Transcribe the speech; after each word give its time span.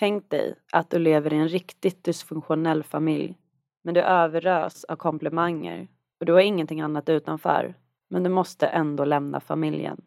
Tänk 0.00 0.30
dig 0.30 0.54
att 0.72 0.90
du 0.90 0.98
lever 0.98 1.32
i 1.32 1.36
en 1.36 1.48
riktigt 1.48 2.04
dysfunktionell 2.04 2.82
familj, 2.82 3.38
men 3.82 3.94
du 3.94 4.00
överös 4.00 4.84
av 4.84 4.96
komplimanger 4.96 5.88
och 6.20 6.26
du 6.26 6.32
har 6.32 6.40
ingenting 6.40 6.80
annat 6.80 7.08
utanför, 7.08 7.74
men 8.08 8.22
du 8.22 8.30
måste 8.30 8.66
ändå 8.66 9.04
lämna 9.04 9.40
familjen. 9.40 10.00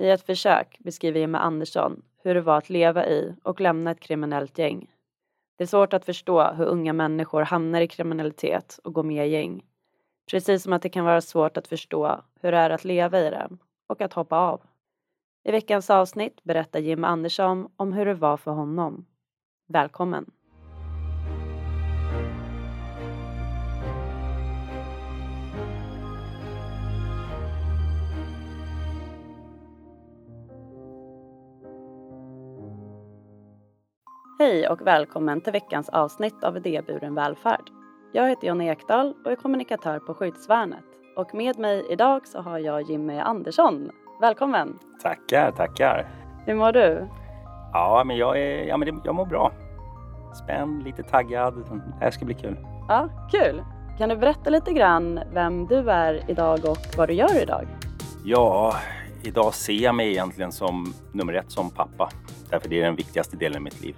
I 0.00 0.08
ett 0.08 0.26
försök 0.26 0.78
beskriver 0.78 1.20
Jimmy 1.20 1.38
Andersson 1.38 2.02
hur 2.22 2.34
det 2.34 2.40
var 2.40 2.58
att 2.58 2.70
leva 2.70 3.06
i 3.06 3.34
och 3.42 3.60
lämna 3.60 3.90
ett 3.90 4.00
kriminellt 4.00 4.58
gäng. 4.58 4.90
Det 5.58 5.64
är 5.64 5.68
svårt 5.68 5.92
att 5.92 6.04
förstå 6.04 6.52
hur 6.52 6.64
unga 6.64 6.92
människor 6.92 7.42
hamnar 7.42 7.80
i 7.80 7.88
kriminalitet 7.88 8.80
och 8.84 8.92
går 8.92 9.02
med 9.02 9.26
i 9.26 9.30
gäng. 9.30 9.64
Precis 10.30 10.62
som 10.62 10.72
att 10.72 10.82
det 10.82 10.88
kan 10.88 11.04
vara 11.04 11.20
svårt 11.20 11.56
att 11.56 11.68
förstå 11.68 12.20
hur 12.40 12.52
det 12.52 12.58
är 12.58 12.70
att 12.70 12.84
leva 12.84 13.20
i 13.20 13.30
det 13.30 13.48
och 13.86 14.00
att 14.00 14.12
hoppa 14.12 14.36
av. 14.36 14.60
I 15.44 15.50
veckans 15.50 15.90
avsnitt 15.90 16.44
berättar 16.44 16.80
Jim 16.80 17.04
Andersson 17.04 17.68
om 17.76 17.92
hur 17.92 18.06
det 18.06 18.14
var 18.14 18.36
för 18.36 18.50
honom. 18.50 19.06
Välkommen! 19.72 20.30
Hej 34.38 34.68
och 34.68 34.86
välkommen 34.86 35.40
till 35.40 35.52
veckans 35.52 35.88
avsnitt 35.88 36.44
av 36.44 36.56
Idéburen 36.56 37.14
välfärd. 37.14 37.70
Jag 38.12 38.28
heter 38.28 38.48
Jonny 38.48 38.68
Ekdahl 38.68 39.14
och 39.24 39.32
är 39.32 39.36
kommunikatör 39.36 39.98
på 39.98 40.14
Skyddsvärnet. 40.14 40.84
Och 41.16 41.34
med 41.34 41.58
mig 41.58 41.86
idag 41.90 42.26
så 42.26 42.40
har 42.40 42.58
jag 42.58 42.82
Jimmy 42.82 43.18
Andersson. 43.18 43.90
Välkommen! 44.20 44.78
Tackar, 45.02 45.52
tackar! 45.52 46.08
Hur 46.46 46.54
mår 46.54 46.72
du? 46.72 47.08
Ja, 47.72 48.02
men 48.06 48.16
jag, 48.16 48.38
är, 48.38 48.64
ja, 48.64 48.76
men 48.76 49.00
jag 49.04 49.14
mår 49.14 49.26
bra. 49.26 49.52
Spänd, 50.44 50.82
lite 50.82 51.02
taggad. 51.02 51.54
Det 51.98 52.04
här 52.04 52.10
ska 52.10 52.24
bli 52.24 52.34
kul. 52.34 52.56
Ja, 52.88 53.08
kul! 53.30 53.62
Kan 53.98 54.08
du 54.08 54.16
berätta 54.16 54.50
lite 54.50 54.72
grann 54.72 55.20
vem 55.32 55.66
du 55.66 55.90
är 55.90 56.30
idag 56.30 56.58
och 56.64 56.78
vad 56.96 57.08
du 57.08 57.14
gör 57.14 57.42
idag? 57.42 57.66
Ja, 58.24 58.74
idag 59.22 59.54
ser 59.54 59.72
jag 59.72 59.94
mig 59.94 60.10
egentligen 60.10 60.52
som 60.52 60.94
nummer 61.12 61.32
ett 61.32 61.50
som 61.50 61.70
pappa. 61.70 62.10
Därför 62.50 62.68
det 62.68 62.80
är 62.80 62.84
den 62.84 62.96
viktigaste 62.96 63.36
delen 63.36 63.56
i 63.56 63.64
mitt 63.64 63.80
liv. 63.80 63.96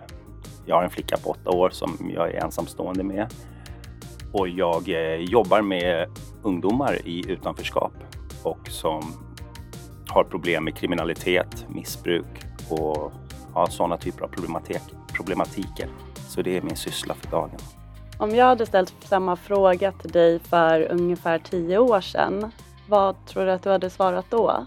Jag 0.66 0.76
har 0.76 0.82
en 0.82 0.90
flicka 0.90 1.16
på 1.16 1.30
åtta 1.30 1.50
år 1.50 1.70
som 1.70 2.10
jag 2.14 2.30
är 2.30 2.44
ensamstående 2.44 3.02
med. 3.04 3.26
Och 4.32 4.48
jag 4.48 4.88
eh, 4.88 5.14
jobbar 5.14 5.62
med 5.62 6.08
ungdomar 6.42 6.98
i 7.04 7.30
utanförskap 7.30 7.92
och 8.42 8.68
som 8.68 9.02
har 10.08 10.24
problem 10.24 10.64
med 10.64 10.76
kriminalitet, 10.76 11.66
missbruk 11.68 12.44
och 12.70 13.12
ja, 13.54 13.66
sådana 13.66 13.96
typer 13.96 14.24
av 14.24 14.28
problematik, 14.28 14.82
problematiker. 15.16 15.88
Så 16.28 16.42
det 16.42 16.56
är 16.56 16.62
min 16.62 16.76
syssla 16.76 17.14
för 17.14 17.30
dagen. 17.30 17.58
Om 18.18 18.30
jag 18.30 18.46
hade 18.46 18.66
ställt 18.66 18.94
samma 19.00 19.36
fråga 19.36 19.92
till 19.92 20.10
dig 20.10 20.38
för 20.38 20.92
ungefär 20.92 21.38
tio 21.38 21.78
år 21.78 22.00
sedan, 22.00 22.52
vad 22.88 23.26
tror 23.26 23.46
du 23.46 23.52
att 23.52 23.62
du 23.62 23.70
hade 23.70 23.90
svarat 23.90 24.26
då? 24.30 24.66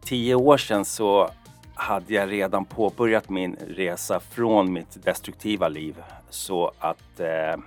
Tio 0.00 0.34
år 0.34 0.56
sedan 0.56 0.84
så 0.84 1.30
hade 1.74 2.14
jag 2.14 2.30
redan 2.30 2.64
påbörjat 2.64 3.28
min 3.28 3.56
resa 3.68 4.20
från 4.20 4.72
mitt 4.72 5.04
destruktiva 5.04 5.68
liv 5.68 6.02
så 6.30 6.72
att 6.78 7.20
eh, 7.20 7.60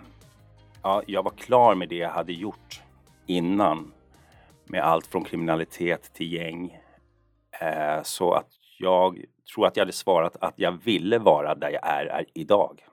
ja, 0.83 1.01
jag 1.07 1.23
var 1.23 1.31
klar 1.31 1.75
med 1.75 1.89
det 1.89 1.95
jag 1.95 2.09
hade 2.09 2.33
gjort 2.33 2.81
innan. 3.25 3.91
Med 4.65 4.83
allt 4.83 5.07
från 5.07 5.23
kriminalitet 5.23 6.13
till 6.13 6.33
gäng. 6.33 6.77
Eh, 7.61 8.03
så 8.03 8.33
att 8.33 8.49
jag 8.79 9.25
tror 9.53 9.67
att 9.67 9.77
jag 9.77 9.81
hade 9.81 9.91
svarat 9.91 10.35
att 10.41 10.59
jag 10.59 10.71
ville 10.71 11.19
vara 11.19 11.55
där 11.55 11.69
jag 11.69 11.87
är, 11.87 12.05
är 12.05 12.25
idag. 12.33 12.85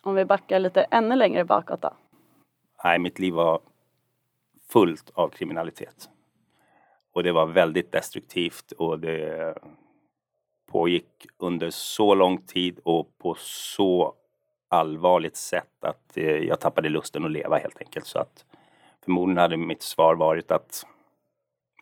Om 0.00 0.14
vi 0.14 0.24
backar 0.24 0.58
lite 0.58 0.82
ännu 0.82 1.16
längre 1.16 1.44
bakåt 1.44 1.82
då? 1.82 1.90
Nej, 2.84 2.98
mitt 2.98 3.18
liv 3.18 3.34
var 3.34 3.60
fullt 4.68 5.10
av 5.14 5.28
kriminalitet. 5.28 6.10
Och 7.12 7.22
det 7.22 7.32
var 7.32 7.46
väldigt 7.46 7.92
destruktivt 7.92 8.72
och 8.72 8.98
det 8.98 9.54
pågick 10.70 11.26
under 11.38 11.70
så 11.70 12.14
lång 12.14 12.42
tid 12.42 12.80
och 12.84 13.18
på 13.18 13.36
så 13.38 14.14
allvarligt 14.68 15.36
sätt 15.36 15.84
att 15.84 16.16
eh, 16.16 16.24
jag 16.24 16.60
tappade 16.60 16.88
lusten 16.88 17.24
att 17.24 17.30
leva 17.30 17.58
helt 17.58 17.80
enkelt. 17.80 18.06
Så 18.06 18.18
att 18.18 18.44
förmodligen 19.04 19.38
hade 19.38 19.56
mitt 19.56 19.82
svar 19.82 20.14
varit 20.14 20.50
att 20.50 20.86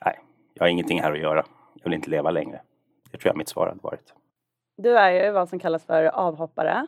nej, 0.05 0.19
jag 0.55 0.63
har 0.63 0.69
ingenting 0.69 1.01
här 1.01 1.13
att 1.13 1.19
göra. 1.19 1.45
Jag 1.75 1.85
vill 1.85 1.95
inte 1.95 2.11
leva 2.11 2.31
längre. 2.31 2.61
Det 3.11 3.19
tror 3.19 3.31
jag 3.31 3.37
mitt 3.37 3.49
svar 3.49 3.67
hade 3.67 3.81
varit. 3.81 4.15
Du 4.77 4.99
är 4.99 5.25
ju 5.25 5.31
vad 5.31 5.49
som 5.49 5.59
kallas 5.59 5.85
för 5.85 6.05
avhoppare. 6.05 6.87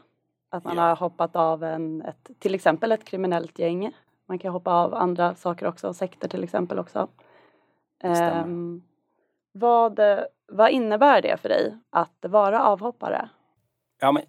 Att 0.50 0.64
man 0.64 0.76
ja. 0.76 0.82
har 0.82 0.96
hoppat 0.96 1.36
av 1.36 1.64
en, 1.64 2.02
ett, 2.02 2.30
till 2.38 2.54
exempel 2.54 2.92
ett 2.92 3.04
kriminellt 3.04 3.58
gäng. 3.58 3.92
Man 4.26 4.38
kan 4.38 4.52
hoppa 4.52 4.72
av 4.72 4.94
andra 4.94 5.34
saker 5.34 5.66
också, 5.66 5.94
sekter 5.94 6.28
till 6.28 6.44
exempel 6.44 6.78
också. 6.78 7.08
Um, 8.02 8.82
vad, 9.52 10.00
vad 10.46 10.70
innebär 10.70 11.22
det 11.22 11.36
för 11.36 11.48
dig 11.48 11.76
att 11.90 12.24
vara 12.28 12.64
avhoppare? 12.64 13.28
Ja, 14.00 14.12
men 14.12 14.22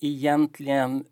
egentligen 0.00 1.04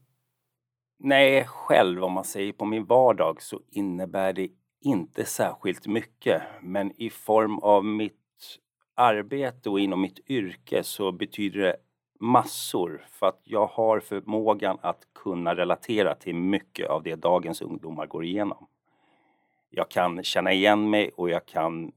när 0.98 1.18
jag 1.20 1.30
är 1.30 1.44
själv, 1.44 2.04
om 2.04 2.12
man 2.12 2.24
säger 2.24 2.52
på 2.52 2.64
min 2.64 2.84
vardag, 2.84 3.42
så 3.42 3.60
innebär 3.70 4.32
det 4.32 4.48
inte 4.80 5.24
särskilt 5.24 5.86
mycket. 5.86 6.42
Men 6.60 7.02
i 7.02 7.10
form 7.10 7.58
av 7.58 7.84
mitt 7.84 8.21
arbete 8.94 9.70
och 9.70 9.80
inom 9.80 10.00
mitt 10.00 10.30
yrke 10.30 10.82
så 10.82 11.12
betyder 11.12 11.60
det 11.60 11.76
massor 12.20 13.04
för 13.08 13.26
att 13.26 13.40
jag 13.44 13.66
har 13.66 14.00
förmågan 14.00 14.78
att 14.82 15.06
kunna 15.14 15.54
relatera 15.54 16.14
till 16.14 16.34
mycket 16.34 16.88
av 16.88 17.02
det 17.02 17.14
dagens 17.14 17.62
ungdomar 17.62 18.06
går 18.06 18.24
igenom. 18.24 18.66
Jag 19.70 19.90
kan 19.90 20.22
känna 20.22 20.52
igen 20.52 20.90
mig 20.90 21.10
och 21.16 21.30
jag 21.30 21.46
kan 21.46 21.92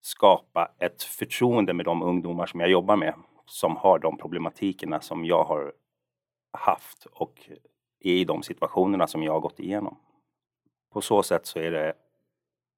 skapa 0.00 0.72
ett 0.78 1.02
förtroende 1.02 1.72
med 1.72 1.84
de 1.84 2.02
ungdomar 2.02 2.46
som 2.46 2.60
jag 2.60 2.70
jobbar 2.70 2.96
med 2.96 3.14
som 3.46 3.76
har 3.76 3.98
de 3.98 4.18
problematikerna 4.18 5.00
som 5.00 5.24
jag 5.24 5.44
har 5.44 5.72
haft 6.52 7.04
och 7.04 7.50
är 8.00 8.12
i 8.12 8.24
de 8.24 8.42
situationerna 8.42 9.06
som 9.06 9.22
jag 9.22 9.32
har 9.32 9.40
gått 9.40 9.60
igenom. 9.60 9.96
På 10.92 11.00
så 11.00 11.22
sätt 11.22 11.46
så 11.46 11.58
är 11.58 11.70
det 11.70 11.94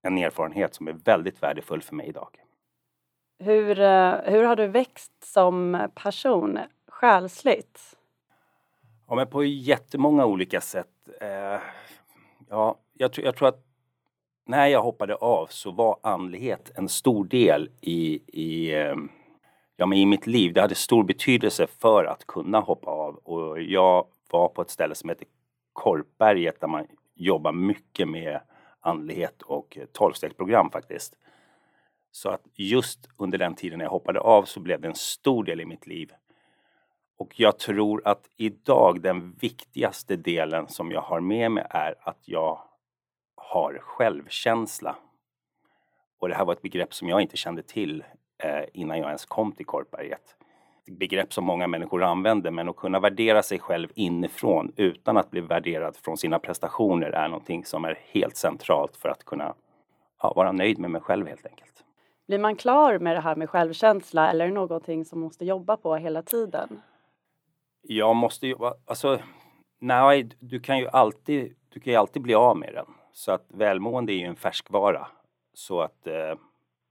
en 0.03 0.19
erfarenhet 0.19 0.75
som 0.75 0.89
är 0.89 0.93
väldigt 0.93 1.43
värdefull 1.43 1.83
för 1.83 1.95
mig 1.95 2.07
idag. 2.07 2.48
Hur, 3.39 3.81
eh, 3.81 4.15
hur 4.25 4.45
har 4.45 4.57
du 4.57 4.67
växt 4.67 5.25
som 5.25 5.89
person 5.95 6.59
själsligt? 6.89 7.97
Ja, 9.09 9.15
men 9.15 9.27
på 9.27 9.45
jättemånga 9.45 10.27
olika 10.27 10.61
sätt. 10.61 11.09
Eh, 11.21 11.61
ja, 12.49 12.79
jag, 12.93 13.13
tror, 13.13 13.25
jag 13.25 13.37
tror 13.37 13.49
att 13.49 13.65
när 14.47 14.67
jag 14.67 14.83
hoppade 14.83 15.15
av 15.15 15.47
så 15.47 15.71
var 15.71 15.99
andlighet 16.03 16.71
en 16.75 16.89
stor 16.89 17.25
del 17.25 17.71
i, 17.81 18.21
i, 18.27 18.75
ehm, 18.75 19.09
ja, 19.77 19.87
men 19.87 19.99
i 19.99 20.07
mitt 20.07 20.27
liv. 20.27 20.53
Det 20.53 20.61
hade 20.61 20.75
stor 20.75 21.05
betydelse 21.05 21.67
för 21.67 22.05
att 22.05 22.27
kunna 22.27 22.61
hoppa 22.61 22.91
av 22.91 23.15
och 23.17 23.63
jag 23.63 24.07
var 24.31 24.49
på 24.49 24.63
ett 24.63 24.71
ställe 24.71 24.95
som 24.95 25.09
heter 25.09 25.27
Korpberget 25.73 26.61
där 26.61 26.69
man 26.69 26.87
jobbar 27.15 27.53
mycket 27.53 28.09
med 28.09 28.41
andlighet 28.81 29.43
och 29.43 29.79
tolvstegsprogram 29.93 30.71
faktiskt. 30.71 31.15
Så 32.11 32.29
att 32.29 32.43
just 32.55 33.09
under 33.17 33.39
den 33.39 33.55
tiden 33.55 33.81
jag 33.81 33.91
hoppade 33.91 34.21
av 34.21 34.45
så 34.45 34.61
blev 34.61 34.81
det 34.81 34.89
en 34.89 34.95
stor 34.95 35.45
del 35.45 35.61
i 35.61 35.65
mitt 35.65 35.87
liv. 35.87 36.13
Och 37.19 37.41
jag 37.41 37.59
tror 37.59 38.03
att 38.05 38.29
idag 38.37 39.01
den 39.01 39.33
viktigaste 39.33 40.17
delen 40.17 40.69
som 40.69 40.93
jag 40.93 41.01
har 41.01 41.21
med 41.21 41.51
mig 41.51 41.67
är 41.71 41.95
att 42.01 42.19
jag 42.25 42.59
har 43.35 43.79
självkänsla. 43.83 44.97
Och 46.19 46.29
det 46.29 46.35
här 46.35 46.45
var 46.45 46.53
ett 46.53 46.63
begrepp 46.63 46.95
som 46.95 47.09
jag 47.09 47.21
inte 47.21 47.37
kände 47.37 47.63
till 47.63 48.05
eh, 48.39 48.65
innan 48.73 48.99
jag 48.99 49.07
ens 49.07 49.25
kom 49.25 49.53
till 49.53 49.67
Korpberget. 49.67 50.37
Ett 50.87 50.99
begrepp 50.99 51.33
som 51.33 51.45
många 51.45 51.67
människor 51.67 52.03
använder 52.03 52.51
men 52.51 52.69
att 52.69 52.77
kunna 52.77 53.01
värdera 53.01 53.43
sig 53.43 53.59
själv 53.59 53.89
inifrån 53.95 54.73
utan 54.77 55.17
att 55.17 55.31
bli 55.31 55.41
värderad 55.41 55.97
från 55.97 56.17
sina 56.17 56.39
prestationer 56.39 57.11
är 57.11 57.29
någonting 57.29 57.65
som 57.65 57.85
är 57.85 57.99
helt 58.11 58.37
centralt 58.37 58.97
för 58.97 59.09
att 59.09 59.25
kunna 59.25 59.55
ja, 60.23 60.33
vara 60.37 60.53
nöjd 60.53 60.79
med 60.79 60.91
mig 60.91 61.01
själv 61.01 61.27
helt 61.27 61.47
enkelt. 61.47 61.85
Blir 62.29 62.39
man 62.39 62.57
klar 62.57 62.99
med 62.99 63.17
det 63.17 63.21
här 63.21 63.37
med 63.37 63.51
självkänsla 63.51 64.31
eller 64.31 64.45
är 64.45 64.49
det 64.49 64.55
någonting 64.55 65.05
som 65.05 65.21
måste 65.21 65.45
jobba 65.45 65.77
på 65.77 65.97
hela 65.97 66.23
tiden? 66.23 66.81
Jag 67.83 68.17
måste 68.17 68.47
jobba, 68.47 68.75
alltså 68.87 69.19
nej, 69.81 70.29
du 70.39 70.61
kan 70.61 70.79
ju 70.79 70.89
alltid, 70.89 71.55
du 71.69 71.81
kan 71.81 71.93
ju 71.93 71.99
alltid 71.99 72.23
bli 72.23 72.35
av 72.35 72.57
med 72.57 72.75
den. 72.75 72.87
Så 73.13 73.33
att 73.33 73.47
välmående 73.49 74.13
är 74.13 74.15
ju 74.15 74.25
en 74.25 74.37
färskvara. 74.37 75.07
Så 75.55 75.81
att, 75.81 76.07
eh, 76.07 76.35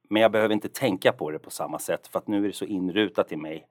men 0.10 0.22
jag 0.22 0.31
behöver 0.31 0.54
inte 0.54 0.69
tänka 0.69 1.12
på 1.12 1.31
det 1.31 1.39
på 1.39 1.50
samma 1.50 1.80
sätt 1.80 2.07
för 2.07 2.19
att 2.19 2.28
nu 2.28 2.44
är 2.44 2.48
det 2.48 2.54
så 2.54 2.66
inrutat 2.66 3.31
i 3.31 3.36
mig. 3.36 3.68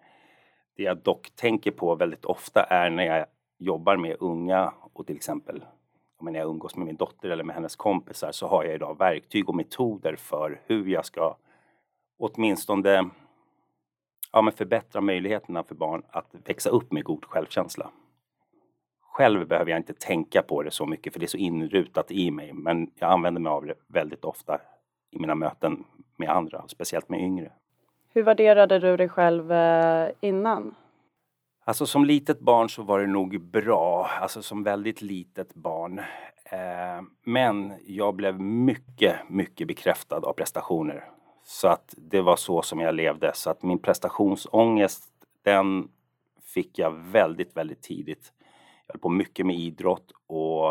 Det 0.76 0.82
jag 0.82 0.98
dock 0.98 1.30
tänker 1.34 1.70
på 1.70 1.94
väldigt 1.94 2.24
ofta 2.24 2.62
är 2.62 2.90
när 2.90 3.04
jag 3.04 3.26
jobbar 3.58 3.96
med 3.96 4.16
unga 4.20 4.72
och 4.92 5.06
till 5.06 5.16
exempel 5.16 5.64
när 6.20 6.38
jag 6.38 6.48
umgås 6.48 6.76
med 6.76 6.86
min 6.86 6.96
dotter 6.96 7.30
eller 7.30 7.44
med 7.44 7.54
hennes 7.54 7.76
kompisar 7.76 8.32
så 8.32 8.46
har 8.46 8.64
jag 8.64 8.74
idag 8.74 8.98
verktyg 8.98 9.48
och 9.48 9.54
metoder 9.54 10.16
för 10.16 10.60
hur 10.66 10.86
jag 10.86 11.04
ska 11.04 11.36
åtminstone 12.18 13.10
ja, 14.32 14.42
men 14.42 14.52
förbättra 14.52 15.00
möjligheterna 15.00 15.64
för 15.64 15.74
barn 15.74 16.02
att 16.10 16.34
växa 16.44 16.70
upp 16.70 16.92
med 16.92 17.04
god 17.04 17.24
självkänsla. 17.24 17.90
Själv 19.00 19.48
behöver 19.48 19.70
jag 19.70 19.78
inte 19.78 19.94
tänka 19.94 20.42
på 20.42 20.62
det 20.62 20.70
så 20.70 20.86
mycket 20.86 21.12
för 21.12 21.20
det 21.20 21.26
är 21.26 21.28
så 21.28 21.36
inrutat 21.36 22.10
i 22.10 22.30
mig 22.30 22.52
men 22.52 22.90
jag 22.94 23.10
använder 23.10 23.40
mig 23.40 23.50
av 23.50 23.66
det 23.66 23.74
väldigt 23.86 24.24
ofta 24.24 24.60
i 25.10 25.18
mina 25.18 25.34
möten 25.34 25.84
med 26.16 26.30
andra, 26.30 26.68
speciellt 26.68 27.08
med 27.08 27.20
yngre. 27.20 27.52
Hur 28.12 28.22
värderade 28.22 28.78
du 28.78 28.96
dig 28.96 29.08
själv 29.08 29.52
eh, 29.52 30.10
innan? 30.20 30.74
Alltså 31.64 31.86
som 31.86 32.04
litet 32.04 32.40
barn 32.40 32.68
så 32.68 32.82
var 32.82 33.00
det 33.00 33.06
nog 33.06 33.40
bra, 33.40 34.10
alltså 34.20 34.42
som 34.42 34.62
väldigt 34.62 35.02
litet 35.02 35.54
barn. 35.54 35.98
Eh, 36.44 37.02
men 37.24 37.72
jag 37.86 38.14
blev 38.14 38.40
mycket, 38.40 39.16
mycket 39.28 39.68
bekräftad 39.68 40.16
av 40.16 40.32
prestationer. 40.32 41.04
Så 41.48 41.69
att 41.69 41.94
det 41.96 42.20
var 42.20 42.37
så 42.37 42.62
som 42.62 42.81
jag 42.81 42.94
levde. 42.94 43.32
Så 43.34 43.50
att 43.50 43.62
min 43.62 43.78
prestationsångest, 43.78 45.04
den 45.44 45.88
fick 46.44 46.78
jag 46.78 46.90
väldigt, 46.90 47.56
väldigt 47.56 47.82
tidigt. 47.82 48.32
Jag 48.87 48.94
höll 48.94 49.00
på 49.00 49.08
mycket 49.08 49.46
med 49.46 49.56
idrott 49.56 50.12
och 50.26 50.64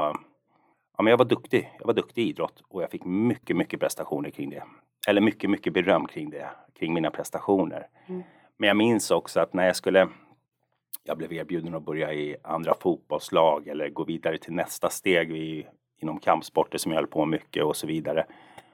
ja, 0.98 0.98
men 0.98 1.08
jag 1.08 1.18
var 1.18 1.26
duktig. 1.26 1.72
Jag 1.80 1.88
var 1.88 1.94
duktig 1.94 2.24
i 2.24 2.30
idrott 2.30 2.64
och 2.68 2.84
jag 2.84 2.92
fick 2.92 3.06
mycket, 3.06 3.56
mycket 3.56 3.80
prestationer 3.80 4.30
kring 4.30 4.50
det. 4.50 4.64
Eller 5.08 5.22
mycket, 5.22 5.50
mycket 5.50 5.74
beröm 5.74 6.08
kring 6.08 6.30
det, 6.30 6.50
kring 6.80 6.94
mina 6.94 7.12
prestationer. 7.12 7.88
Mm. 8.08 8.24
Men 8.58 8.68
jag 8.68 8.78
minns 8.78 9.12
också 9.12 9.40
att 9.40 9.54
när 9.54 9.66
jag 9.66 9.76
skulle 9.76 10.10
jag 11.04 11.18
blev 11.18 11.34
erbjuden 11.34 11.76
att 11.76 11.86
börja 11.86 12.14
i 12.14 12.36
andra 12.44 12.74
fotbollslag 12.80 13.68
eller 13.68 13.90
gå 13.90 14.04
vidare 14.04 14.38
till 14.38 14.54
nästa 14.54 14.90
steg 14.90 15.32
i, 15.32 15.68
inom 15.98 16.20
kampsporter 16.20 16.78
som 16.78 16.92
jag 16.92 17.00
höll 17.00 17.08
på 17.08 17.26
mycket 17.26 17.64
och 17.64 17.76
så 17.76 17.88
vidare. 17.88 18.26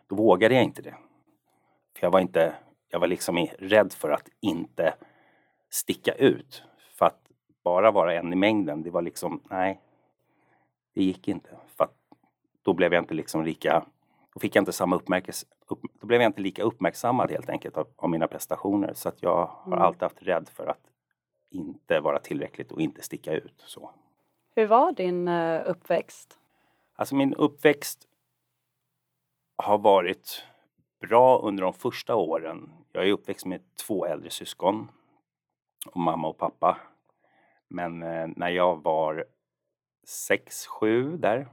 Då 0.08 0.16
vågade 0.16 0.56
jag 0.56 0.64
inte 0.64 0.82
det. 0.82 0.96
För 1.96 2.06
jag 2.06 2.12
var 2.12 2.20
inte, 2.20 2.56
jag 2.90 3.00
var 3.00 3.08
liksom 3.08 3.48
rädd 3.60 3.94
för 3.94 4.10
att 4.10 4.30
inte 4.40 4.94
sticka 5.70 6.14
ut. 6.14 6.64
För 6.98 7.06
att 7.06 7.20
bara 7.64 7.92
vara 7.92 8.14
en 8.14 8.34
i 8.34 8.36
mängden, 8.36 8.84
det 8.84 8.90
var 8.90 9.02
liksom, 9.02 9.42
nej. 9.50 9.82
Det 10.94 11.04
gick 11.04 11.28
inte. 11.28 11.50
För 11.68 11.84
att 11.84 11.96
då 12.62 12.74
blev 12.74 12.94
jag 12.94 13.02
inte 13.02 13.14
liksom 13.14 13.46
lika, 13.46 13.86
då 14.34 14.40
fick 14.40 14.56
jag 14.56 14.62
inte 14.62 14.74
samma 14.74 14.96
uppmärksamhet, 14.96 15.48
upp, 15.68 15.80
då 16.02 16.08
blev 16.08 16.22
jag 16.22 16.30
inte 16.30 16.42
lika 16.42 16.64
uppmärksammad 16.64 17.32
helt 17.32 17.50
enkelt 17.50 17.78
av, 17.78 17.88
av 17.96 18.10
mina 18.10 18.28
prestationer. 18.28 18.94
Så 18.94 19.10
att 19.10 19.24
jag 19.24 19.46
har 19.46 19.74
mm. 19.74 19.82
alltid 19.82 20.04
haft 20.04 20.24
rädd 20.24 20.50
för 20.50 20.68
att 20.68 20.92
inte 21.50 22.00
vara 22.00 22.20
tillräckligt 22.20 22.72
och 22.72 22.82
inte 22.82 23.02
sticka 23.02 23.34
ut. 23.34 23.64
Så. 23.66 23.92
Hur 24.56 24.68
var 24.68 24.92
din 24.92 25.28
uh, 25.28 25.70
uppväxt? 25.70 26.38
Alltså 26.96 27.16
min 27.16 27.34
uppväxt 27.34 28.08
har 29.56 29.78
varit 29.78 30.44
bra 31.02 31.40
under 31.40 31.64
de 31.64 31.74
första 31.74 32.16
åren. 32.16 32.70
Jag 32.92 33.08
är 33.08 33.12
uppväxt 33.12 33.46
med 33.46 33.62
två 33.88 34.06
äldre 34.06 34.30
syskon, 34.30 34.88
och 35.86 36.00
mamma 36.00 36.28
och 36.28 36.38
pappa. 36.38 36.78
Men 37.68 38.04
eh, 38.04 38.28
när 38.36 38.50
jag 38.50 38.84
var 38.84 39.26
sex, 40.08 40.68
sju 40.68 41.18
där. 41.18 41.48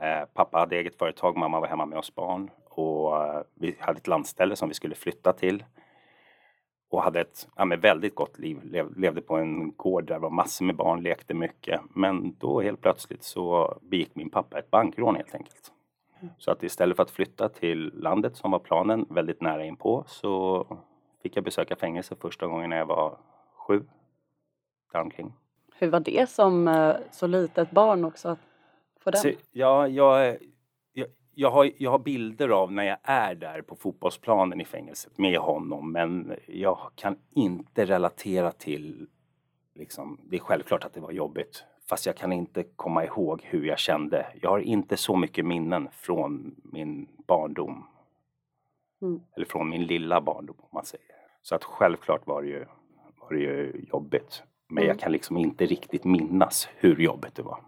Eh, 0.00 0.24
pappa 0.34 0.58
hade 0.58 0.76
eget 0.76 0.98
företag, 0.98 1.36
mamma 1.36 1.60
var 1.60 1.68
hemma 1.68 1.86
med 1.86 1.98
oss 1.98 2.14
barn 2.14 2.50
och 2.64 3.24
eh, 3.24 3.42
vi 3.54 3.76
hade 3.78 3.98
ett 3.98 4.06
landställe 4.06 4.56
som 4.56 4.68
vi 4.68 4.74
skulle 4.74 4.94
flytta 4.94 5.32
till 5.32 5.64
och 6.90 7.02
hade 7.02 7.20
ett 7.20 7.48
ja, 7.56 7.64
väldigt 7.64 8.14
gott 8.14 8.38
liv. 8.38 8.60
Lev, 8.64 8.98
levde 8.98 9.20
på 9.20 9.36
en 9.36 9.72
gård 9.76 10.04
där 10.04 10.14
det 10.14 10.20
var 10.20 10.30
massor 10.30 10.64
med 10.64 10.76
barn, 10.76 11.02
lekte 11.02 11.34
mycket. 11.34 11.80
Men 11.94 12.36
då 12.38 12.60
helt 12.60 12.80
plötsligt 12.80 13.22
så 13.22 13.78
begick 13.82 14.14
min 14.14 14.30
pappa 14.30 14.58
ett 14.58 14.70
bankrån 14.70 15.16
helt 15.16 15.34
enkelt. 15.34 15.72
Så 16.38 16.50
att 16.50 16.62
istället 16.62 16.96
för 16.96 17.02
att 17.02 17.10
flytta 17.10 17.48
till 17.48 17.92
landet 17.94 18.36
som 18.36 18.50
var 18.50 18.58
planen, 18.58 19.06
väldigt 19.10 19.40
nära 19.40 19.64
inpå, 19.64 20.04
så 20.06 20.66
fick 21.22 21.36
jag 21.36 21.44
besöka 21.44 21.76
fängelse 21.76 22.16
första 22.20 22.46
gången 22.46 22.70
när 22.70 22.76
jag 22.76 22.86
var 22.86 23.18
sju. 23.54 23.84
Däromkring. 24.92 25.32
Hur 25.74 25.88
var 25.88 26.00
det 26.00 26.30
som 26.30 26.68
eh, 26.68 26.94
så 27.10 27.26
litet 27.26 27.70
barn 27.70 28.04
också? 28.04 28.28
Att 28.28 28.38
få 29.00 29.10
den? 29.10 29.20
Så, 29.20 29.30
ja, 29.52 29.88
jag, 29.88 30.36
jag, 30.92 31.06
jag, 31.34 31.50
har, 31.50 31.70
jag 31.78 31.90
har 31.90 31.98
bilder 31.98 32.48
av 32.48 32.72
när 32.72 32.84
jag 32.84 32.98
är 33.02 33.34
där 33.34 33.62
på 33.62 33.76
fotbollsplanen 33.76 34.60
i 34.60 34.64
fängelset 34.64 35.18
med 35.18 35.38
honom 35.38 35.92
men 35.92 36.36
jag 36.46 36.78
kan 36.94 37.18
inte 37.30 37.84
relatera 37.84 38.52
till 38.52 39.08
liksom, 39.74 40.20
det 40.24 40.36
är 40.36 40.40
självklart 40.40 40.84
att 40.84 40.94
det 40.94 41.00
var 41.00 41.12
jobbigt 41.12 41.64
Fast 41.92 42.06
jag 42.06 42.16
kan 42.16 42.32
inte 42.32 42.62
komma 42.76 43.04
ihåg 43.04 43.42
hur 43.44 43.64
jag 43.64 43.78
kände. 43.78 44.26
Jag 44.40 44.50
har 44.50 44.58
inte 44.58 44.96
så 44.96 45.16
mycket 45.16 45.46
minnen 45.46 45.88
från 45.92 46.54
min 46.62 47.08
barndom. 47.26 47.86
Mm. 49.02 49.20
Eller 49.36 49.46
från 49.46 49.68
min 49.68 49.86
lilla 49.86 50.20
barndom 50.20 50.56
om 50.58 50.68
man 50.72 50.84
säger. 50.84 51.06
Så 51.42 51.54
att 51.54 51.64
självklart 51.64 52.26
var 52.26 52.42
det 52.42 52.48
ju, 52.48 52.64
var 53.20 53.32
det 53.32 53.40
ju 53.40 53.84
jobbigt. 53.92 54.42
Men 54.68 54.78
mm. 54.78 54.88
jag 54.88 54.98
kan 54.98 55.12
liksom 55.12 55.36
inte 55.36 55.66
riktigt 55.66 56.04
minnas 56.04 56.68
hur 56.76 56.96
jobbigt 56.96 57.34
det 57.34 57.42
var. 57.42 57.58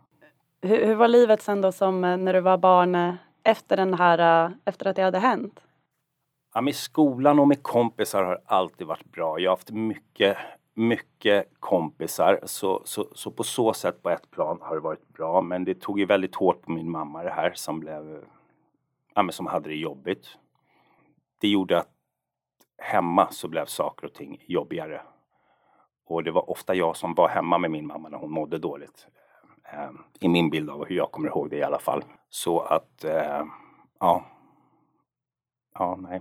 Hur, 0.62 0.86
hur 0.86 0.94
var 0.94 1.08
livet 1.08 1.42
sen 1.42 1.60
då 1.60 1.72
som 1.72 2.04
eh, 2.04 2.16
när 2.16 2.32
du 2.32 2.40
var 2.40 2.58
barn 2.58 2.94
eh, 2.94 3.14
efter 3.42 3.76
den 3.76 3.94
här, 3.94 4.46
eh, 4.46 4.52
efter 4.64 4.86
att 4.86 4.96
det 4.96 5.02
hade 5.02 5.18
hänt? 5.18 5.60
Ja, 6.54 6.60
med 6.60 6.74
skolan 6.74 7.38
och 7.38 7.48
med 7.48 7.62
kompisar 7.62 8.22
har 8.24 8.40
alltid 8.46 8.86
varit 8.86 9.12
bra. 9.12 9.40
Jag 9.40 9.50
har 9.50 9.56
haft 9.56 9.70
mycket 9.70 10.36
mycket 10.74 11.46
kompisar 11.60 12.40
så, 12.42 12.82
så, 12.84 13.08
så 13.14 13.30
på 13.30 13.42
så 13.42 13.72
sätt 13.72 14.02
på 14.02 14.10
ett 14.10 14.30
plan 14.30 14.58
har 14.60 14.74
det 14.74 14.80
varit 14.80 15.08
bra 15.08 15.42
men 15.42 15.64
det 15.64 15.80
tog 15.80 15.98
ju 15.98 16.06
väldigt 16.06 16.34
hårt 16.34 16.62
på 16.62 16.70
min 16.70 16.90
mamma 16.90 17.22
det 17.22 17.30
här 17.30 17.52
som 17.54 17.80
blev 17.80 18.24
ja, 19.14 19.22
men 19.22 19.32
som 19.32 19.46
hade 19.46 19.68
det 19.68 19.76
jobbigt. 19.76 20.38
Det 21.40 21.48
gjorde 21.48 21.78
att 21.78 21.90
hemma 22.78 23.30
så 23.30 23.48
blev 23.48 23.66
saker 23.66 24.06
och 24.06 24.14
ting 24.14 24.44
jobbigare. 24.46 25.02
Och 26.06 26.24
det 26.24 26.30
var 26.30 26.50
ofta 26.50 26.74
jag 26.74 26.96
som 26.96 27.14
var 27.14 27.28
hemma 27.28 27.58
med 27.58 27.70
min 27.70 27.86
mamma 27.86 28.08
när 28.08 28.18
hon 28.18 28.30
mådde 28.30 28.58
dåligt. 28.58 29.06
Eh, 29.72 29.90
I 30.20 30.28
min 30.28 30.50
bild 30.50 30.70
av 30.70 30.84
hur 30.84 30.96
jag 30.96 31.12
kommer 31.12 31.28
ihåg 31.28 31.50
det 31.50 31.56
i 31.56 31.62
alla 31.62 31.78
fall. 31.78 32.04
Så 32.30 32.60
att, 32.60 33.04
eh, 33.04 33.44
ja. 34.00 34.24
Ja, 35.74 35.96
nej. 35.96 36.20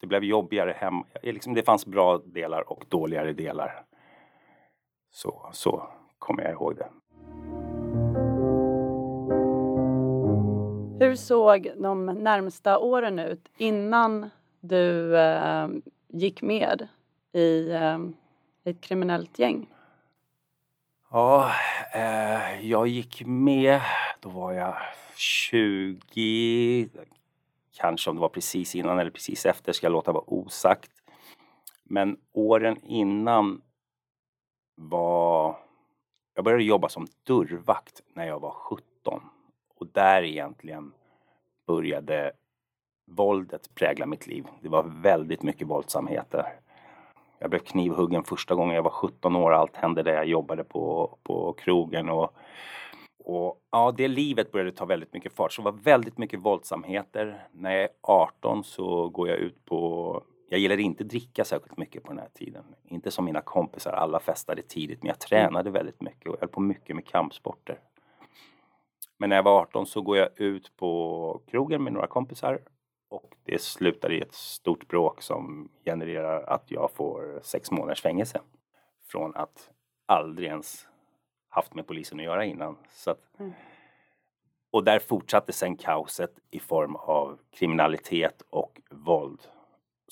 Det 0.00 0.06
blev 0.06 0.24
jobbigare 0.24 0.72
hemma. 0.76 1.06
Liksom, 1.22 1.54
det 1.54 1.62
fanns 1.62 1.86
bra 1.86 2.18
delar 2.18 2.72
och 2.72 2.84
dåligare 2.88 3.32
delar. 3.32 3.84
Så, 5.14 5.48
så 5.52 5.88
kommer 6.18 6.42
jag 6.42 6.52
ihåg 6.52 6.76
det. 6.76 6.88
Hur 11.04 11.14
såg 11.14 11.72
de 11.76 12.06
närmsta 12.06 12.78
åren 12.78 13.18
ut 13.18 13.48
innan 13.56 14.30
du 14.60 15.16
eh, 15.18 15.68
gick 16.08 16.42
med 16.42 16.88
i 17.32 17.70
eh, 17.70 17.98
ett 18.64 18.80
kriminellt 18.80 19.38
gäng? 19.38 19.66
Ja, 21.10 21.50
eh, 21.94 22.66
jag 22.70 22.86
gick 22.86 23.22
med, 23.26 23.80
då 24.20 24.28
var 24.28 24.52
jag 24.52 24.76
20, 25.16 26.88
kanske 27.76 28.10
om 28.10 28.16
det 28.16 28.20
var 28.22 28.28
precis 28.28 28.74
innan 28.74 28.98
eller 28.98 29.10
precis 29.10 29.46
efter 29.46 29.72
ska 29.72 29.86
jag 29.86 29.92
låta 29.92 30.12
vara 30.12 30.24
osagt. 30.26 30.90
Men 31.84 32.16
åren 32.32 32.76
innan 32.82 33.62
var... 34.74 35.56
Jag 36.34 36.44
började 36.44 36.64
jobba 36.64 36.88
som 36.88 37.06
dörrvakt 37.22 38.02
när 38.14 38.26
jag 38.26 38.40
var 38.40 38.50
17 38.50 39.22
och 39.76 39.86
där 39.86 40.22
egentligen 40.22 40.92
började 41.66 42.32
våldet 43.06 43.74
prägla 43.74 44.06
mitt 44.06 44.26
liv. 44.26 44.46
Det 44.60 44.68
var 44.68 44.82
väldigt 44.82 45.42
mycket 45.42 45.68
våldsamheter. 45.68 46.52
Jag 47.38 47.50
blev 47.50 47.60
knivhuggen 47.60 48.24
första 48.24 48.54
gången 48.54 48.74
jag 48.74 48.82
var 48.82 48.90
17 48.90 49.36
år. 49.36 49.52
Allt 49.52 49.76
hände 49.76 50.02
där 50.02 50.14
jag 50.14 50.26
jobbade 50.26 50.64
på, 50.64 51.16
på 51.22 51.52
krogen. 51.52 52.08
Och, 52.08 52.34
och 53.24 53.60
ja, 53.70 53.94
det 53.96 54.08
livet 54.08 54.52
började 54.52 54.72
ta 54.72 54.84
väldigt 54.84 55.12
mycket 55.12 55.32
fart. 55.32 55.52
Så 55.52 55.62
det 55.62 55.70
var 55.70 55.78
väldigt 55.78 56.18
mycket 56.18 56.40
våldsamheter. 56.40 57.48
När 57.52 57.72
jag 57.72 57.82
är 57.82 57.88
18 58.02 58.64
så 58.64 59.08
går 59.08 59.28
jag 59.28 59.38
ut 59.38 59.64
på 59.64 60.22
jag 60.54 60.60
gillade 60.60 60.82
inte 60.82 61.04
dricka 61.04 61.44
särskilt 61.44 61.78
mycket 61.78 62.02
på 62.02 62.08
den 62.08 62.18
här 62.18 62.28
tiden. 62.34 62.64
Inte 62.84 63.10
som 63.10 63.24
mina 63.24 63.40
kompisar, 63.40 63.92
alla 63.92 64.20
festade 64.20 64.62
tidigt, 64.62 65.02
men 65.02 65.08
jag 65.08 65.18
tränade 65.18 65.70
väldigt 65.70 66.02
mycket 66.02 66.30
och 66.30 66.40
höll 66.40 66.48
på 66.48 66.60
mycket 66.60 66.96
med 66.96 67.06
kampsporter. 67.06 67.80
Men 69.18 69.28
när 69.28 69.36
jag 69.36 69.42
var 69.42 69.60
18 69.60 69.86
så 69.86 70.02
går 70.02 70.16
jag 70.16 70.28
ut 70.36 70.76
på 70.76 71.42
krogen 71.46 71.84
med 71.84 71.92
några 71.92 72.06
kompisar 72.06 72.60
och 73.08 73.34
det 73.44 73.62
slutar 73.62 74.12
i 74.12 74.20
ett 74.20 74.34
stort 74.34 74.88
bråk 74.88 75.22
som 75.22 75.68
genererar 75.84 76.42
att 76.42 76.70
jag 76.70 76.90
får 76.90 77.40
sex 77.42 77.70
månaders 77.70 78.02
fängelse. 78.02 78.40
Från 79.06 79.36
att 79.36 79.70
aldrig 80.06 80.48
ens 80.48 80.86
haft 81.48 81.74
med 81.74 81.86
polisen 81.86 82.18
att 82.18 82.24
göra 82.24 82.44
innan. 82.44 82.76
Så 82.90 83.10
att, 83.10 83.20
mm. 83.38 83.52
Och 84.70 84.84
där 84.84 84.98
fortsatte 84.98 85.52
sen 85.52 85.76
kaoset 85.76 86.32
i 86.50 86.58
form 86.58 86.96
av 86.96 87.38
kriminalitet 87.50 88.42
och 88.50 88.80
våld. 88.90 89.40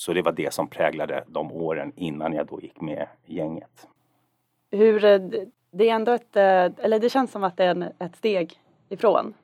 Så 0.02 0.12
det 0.12 0.22
var 0.22 0.32
det 0.32 0.54
som 0.54 0.68
präglade 0.68 1.24
de 1.26 1.52
åren 1.52 1.92
innan 1.96 2.32
jag 2.32 2.46
då 2.46 2.60
gick 2.60 2.80
med 2.80 3.06
gänget. 3.26 3.88
Hur, 4.70 5.04
eh, 5.04 5.20
det 5.70 5.88
är 5.88 5.94
ändå 5.94 6.12
ett, 6.12 6.36
eh, 6.36 6.84
eller 6.84 6.98
det 6.98 7.10
känns 7.10 7.32
som 7.32 7.44
att 7.44 7.56
det 7.56 7.64
är 7.64 7.92
ett 7.98 8.16
steg 8.16 8.60
ifrån. 8.88 9.34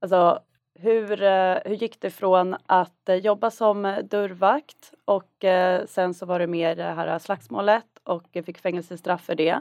Alltså 0.00 0.40
hur, 0.74 1.22
eh, 1.22 1.58
hur 1.64 1.74
gick 1.74 2.00
det 2.00 2.10
från 2.10 2.56
att 2.66 3.08
jobba 3.22 3.50
som 3.50 3.82
dörrvakt 4.04 4.92
och 5.04 5.44
sen 5.86 6.14
så 6.14 6.26
var 6.26 6.38
det 6.38 6.46
mer 6.46 6.76
det 6.76 6.82
här 6.82 7.18
slagsmålet 7.18 7.98
och 8.04 8.24
fick 8.32 8.58
fängelsestraff 8.58 9.24
för 9.24 9.34
det 9.34 9.60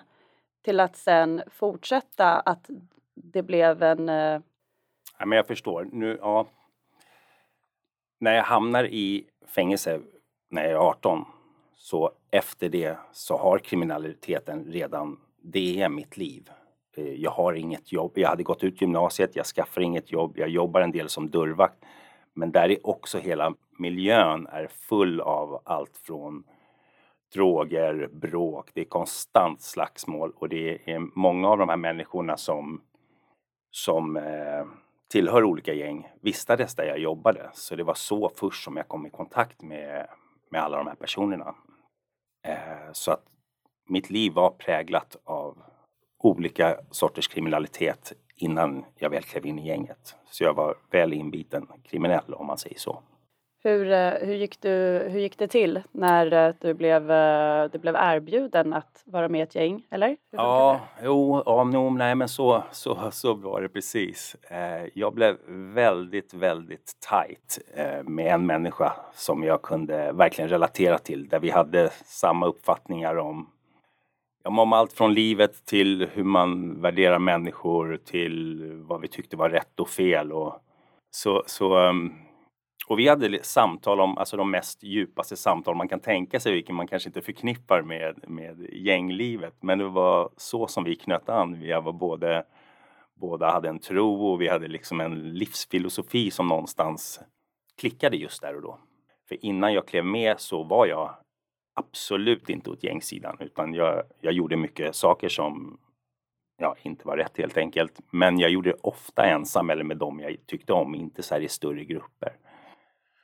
till 0.62 0.80
att 0.80 0.96
sen 0.96 1.42
fortsätta 1.48 2.40
att 2.40 2.70
det 3.16 3.44
blev 3.44 3.84
en... 3.84 4.08
Ja, 5.18 5.26
men 5.26 5.36
jag 5.36 5.48
förstår. 5.48 5.88
Nu, 5.92 6.18
ja. 6.22 6.48
När 8.20 8.34
jag 8.34 8.44
hamnar 8.44 8.84
i 8.84 9.26
fängelse 9.46 10.00
när 10.50 10.64
jag 10.64 10.72
är 10.72 10.90
18 10.90 11.26
så 11.76 12.12
efter 12.32 12.70
det 12.70 12.98
så 13.12 13.38
har 13.38 13.60
kriminaliteten 13.60 14.66
redan, 14.66 15.20
det 15.42 15.82
är 15.82 15.90
mitt 15.90 16.18
liv. 16.18 16.50
Eh, 16.98 17.14
jag 17.14 17.32
har 17.32 17.54
inget 17.54 17.92
jobb. 17.92 18.12
Jag 18.16 18.30
hade 18.30 18.44
gått 18.44 18.64
ut 18.64 18.82
gymnasiet, 18.82 19.36
jag 19.36 19.46
skaffar 19.46 19.82
inget 19.82 20.12
jobb, 20.12 20.34
jag 20.38 20.50
jobbar 20.50 20.82
en 20.82 20.92
del 20.92 21.10
som 21.10 21.30
dörrvakt. 21.30 21.78
Men 22.34 22.52
där 22.52 22.70
är 22.70 22.88
också 22.88 23.18
hela 23.18 23.54
miljön 23.78 24.48
är 24.48 24.68
full 24.68 25.22
av 25.22 25.62
allt 25.66 25.98
från 25.98 26.44
droger, 27.34 28.10
bråk, 28.12 28.70
det 28.74 28.82
är 28.82 28.86
konstant 28.86 29.62
slagsmål 29.62 30.32
och 30.36 30.50
det 30.50 30.92
är 30.92 31.00
många 31.20 31.50
av 31.50 31.58
de 31.58 31.70
här 31.70 31.78
människorna 31.78 32.38
som, 32.38 32.82
som 33.72 34.18
eh, 34.18 34.66
tillhör 35.12 35.44
olika 35.44 35.74
gäng 35.74 36.08
vistades 36.22 36.76
där 36.76 36.84
jag 36.84 37.00
jobbade. 37.00 37.50
Så 37.54 37.76
det 37.76 37.84
var 37.84 37.94
så 37.94 38.32
först 38.36 38.64
som 38.64 38.78
jag 38.78 38.88
kom 38.88 39.06
i 39.06 39.10
kontakt 39.10 39.62
med, 39.62 40.08
med 40.50 40.62
alla 40.62 40.78
de 40.78 40.88
här 40.88 40.96
personerna. 40.96 41.56
Eh, 42.48 42.92
så 42.92 43.12
att 43.12 43.26
mitt 43.90 44.10
liv 44.10 44.34
var 44.34 44.50
präglat 44.50 45.18
av 45.24 45.64
olika 46.18 46.78
sorters 46.92 47.28
kriminalitet 47.28 48.14
innan 48.36 48.86
jag 48.96 49.10
väl 49.10 49.24
klev 49.24 49.46
in 49.46 49.60
i 49.60 49.68
gänget. 49.68 50.16
Så 50.26 50.44
jag 50.44 50.54
var 50.54 50.78
väl 50.92 51.14
inbiten 51.14 51.68
kriminell 51.84 52.34
om 52.34 52.48
man 52.48 52.58
säger 52.58 52.80
så. 52.80 53.04
Hur, 53.64 53.92
eh, 53.92 54.12
hur, 54.12 54.34
gick, 54.34 54.62
du, 54.62 54.70
hur 55.10 55.20
gick 55.20 55.38
det 55.38 55.48
till 55.48 55.82
när 55.92 56.48
eh, 56.48 56.54
du 56.60 56.74
blev, 56.74 57.12
eh, 57.12 57.66
du 57.72 57.78
blev 57.78 57.96
erbjuden 57.96 58.74
att 58.74 59.04
vara 59.06 59.30
med 59.30 59.40
i 59.40 59.44
ett 59.44 59.56
gäng, 59.56 59.84
eller? 59.90 60.18
Ja, 60.32 60.80
jo, 61.04 61.44
ja, 61.46 61.64
no, 61.64 61.90
nej 61.90 62.16
men 62.16 62.30
så, 62.30 62.64
så, 62.72 63.12
så 63.12 63.34
var 63.34 63.62
det 63.62 63.70
precis. 63.70 64.36
Jag 64.94 65.14
blev 65.14 65.38
väldigt, 65.74 66.34
väldigt 66.34 66.94
tight 67.10 67.60
med 68.04 68.34
en 68.34 68.46
människa 68.46 68.94
som 69.14 69.44
jag 69.44 69.62
kunde 69.62 70.12
verkligen 70.12 70.50
relatera 70.50 70.98
till, 70.98 71.28
där 71.28 71.40
vi 71.40 71.50
hade 71.50 71.90
samma 72.06 72.46
uppfattningar 72.46 73.16
om 73.16 73.48
om 74.44 74.74
allt 74.74 74.94
från 74.94 75.14
livet 75.14 75.66
till 75.66 76.08
hur 76.14 76.24
man 76.24 76.82
värderar 76.82 77.20
människor 77.20 78.00
till 78.06 78.72
vad 78.74 79.02
vi 79.02 79.08
tyckte 79.08 79.38
var 79.38 79.50
rätt 79.50 79.80
och 79.80 79.90
fel. 79.90 80.32
Och, 80.32 80.56
så, 81.12 81.44
så, 81.46 81.78
ehm, 81.78 82.14
och 82.90 83.00
vi 83.00 83.08
hade 83.08 83.44
samtal 83.44 84.02
om 84.02 84.18
alltså 84.18 84.38
de 84.38 84.52
mest 84.52 84.84
djupaste 84.84 85.36
samtal 85.36 85.76
man 85.76 85.88
kan 85.88 86.00
tänka 86.00 86.40
sig, 86.40 86.54
vilket 86.54 86.76
man 86.76 86.88
kanske 86.88 87.10
inte 87.10 87.22
förknippar 87.22 87.82
med, 87.82 88.30
med 88.30 88.68
gänglivet. 88.72 89.54
Men 89.60 89.80
det 89.80 89.90
var 89.90 90.30
så 90.38 90.68
som 90.68 90.84
vi 90.84 90.96
knöt 90.96 91.30
an. 91.30 91.60
Vi 91.60 91.72
var 91.72 91.94
både, 91.94 92.44
båda 93.16 93.52
hade 93.52 93.70
en 93.70 93.80
tro 93.80 94.26
och 94.26 94.42
vi 94.42 94.48
hade 94.48 94.68
liksom 94.68 95.02
en 95.02 95.34
livsfilosofi 95.34 96.32
som 96.32 96.48
någonstans 96.48 97.20
klickade 97.78 98.18
just 98.18 98.42
där 98.42 98.56
och 98.56 98.62
då. 98.62 98.80
För 99.28 99.46
innan 99.46 99.74
jag 99.74 99.88
klev 99.88 100.06
med 100.06 100.40
så 100.40 100.64
var 100.64 100.86
jag 100.86 101.16
absolut 101.76 102.50
inte 102.50 102.70
åt 102.70 102.84
gängsidan 102.84 103.38
utan 103.40 103.74
jag, 103.74 104.04
jag 104.22 104.34
gjorde 104.34 104.58
mycket 104.58 104.96
saker 104.96 105.30
som 105.30 105.80
ja, 106.58 106.76
inte 106.82 107.08
var 107.08 107.18
rätt 107.18 107.38
helt 107.38 107.58
enkelt. 107.58 108.00
Men 108.12 108.40
jag 108.40 108.52
gjorde 108.52 108.70
det 108.70 108.78
ofta 108.82 109.26
ensam 109.26 109.70
eller 109.70 109.84
med 109.84 109.98
dem 109.98 110.20
jag 110.20 110.36
tyckte 110.46 110.74
om, 110.74 110.96
inte 110.96 111.24
så 111.24 111.34
här 111.34 111.42
i 111.42 111.48
större 111.48 111.86
grupper. 111.86 112.36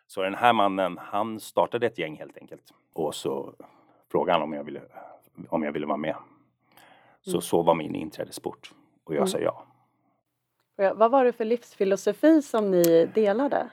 Så 0.07 0.21
den 0.21 0.35
här 0.35 0.53
mannen, 0.53 0.97
han 0.97 1.39
startade 1.39 1.87
ett 1.87 1.97
gäng 1.97 2.17
helt 2.17 2.37
enkelt. 2.37 2.73
Och 2.93 3.15
så 3.15 3.53
frågade 4.11 4.39
han 4.39 4.41
om 4.41 4.53
jag 4.53 4.63
ville, 4.63 4.81
om 5.49 5.63
jag 5.63 5.71
ville 5.71 5.85
vara 5.85 5.97
med. 5.97 6.15
Så 7.21 7.31
mm. 7.31 7.41
så 7.41 7.61
var 7.61 7.75
min 7.75 7.95
inträdesport. 7.95 8.73
Och 9.03 9.13
jag 9.13 9.17
mm. 9.17 9.27
sa 9.27 9.39
ja. 9.39 9.65
Vad 10.95 11.11
var 11.11 11.25
det 11.25 11.31
för 11.31 11.45
livsfilosofi 11.45 12.41
som 12.41 12.71
ni 12.71 13.05
delade? 13.13 13.69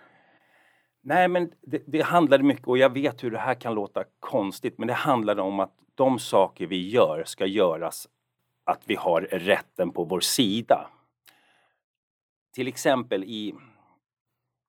Nej, 1.00 1.28
men 1.28 1.52
det, 1.60 1.82
det 1.86 2.00
handlade 2.00 2.44
mycket, 2.44 2.68
och 2.68 2.78
jag 2.78 2.90
vet 2.90 3.24
hur 3.24 3.30
det 3.30 3.38
här 3.38 3.54
kan 3.54 3.74
låta 3.74 4.04
konstigt, 4.20 4.78
men 4.78 4.88
det 4.88 4.94
handlade 4.94 5.42
om 5.42 5.60
att 5.60 5.72
de 5.94 6.18
saker 6.18 6.66
vi 6.66 6.88
gör 6.88 7.24
ska 7.26 7.46
göras 7.46 8.08
att 8.64 8.82
vi 8.86 8.94
har 8.94 9.20
rätten 9.20 9.90
på 9.90 10.04
vår 10.04 10.20
sida. 10.20 10.90
Till 12.54 12.68
exempel 12.68 13.24
i, 13.24 13.54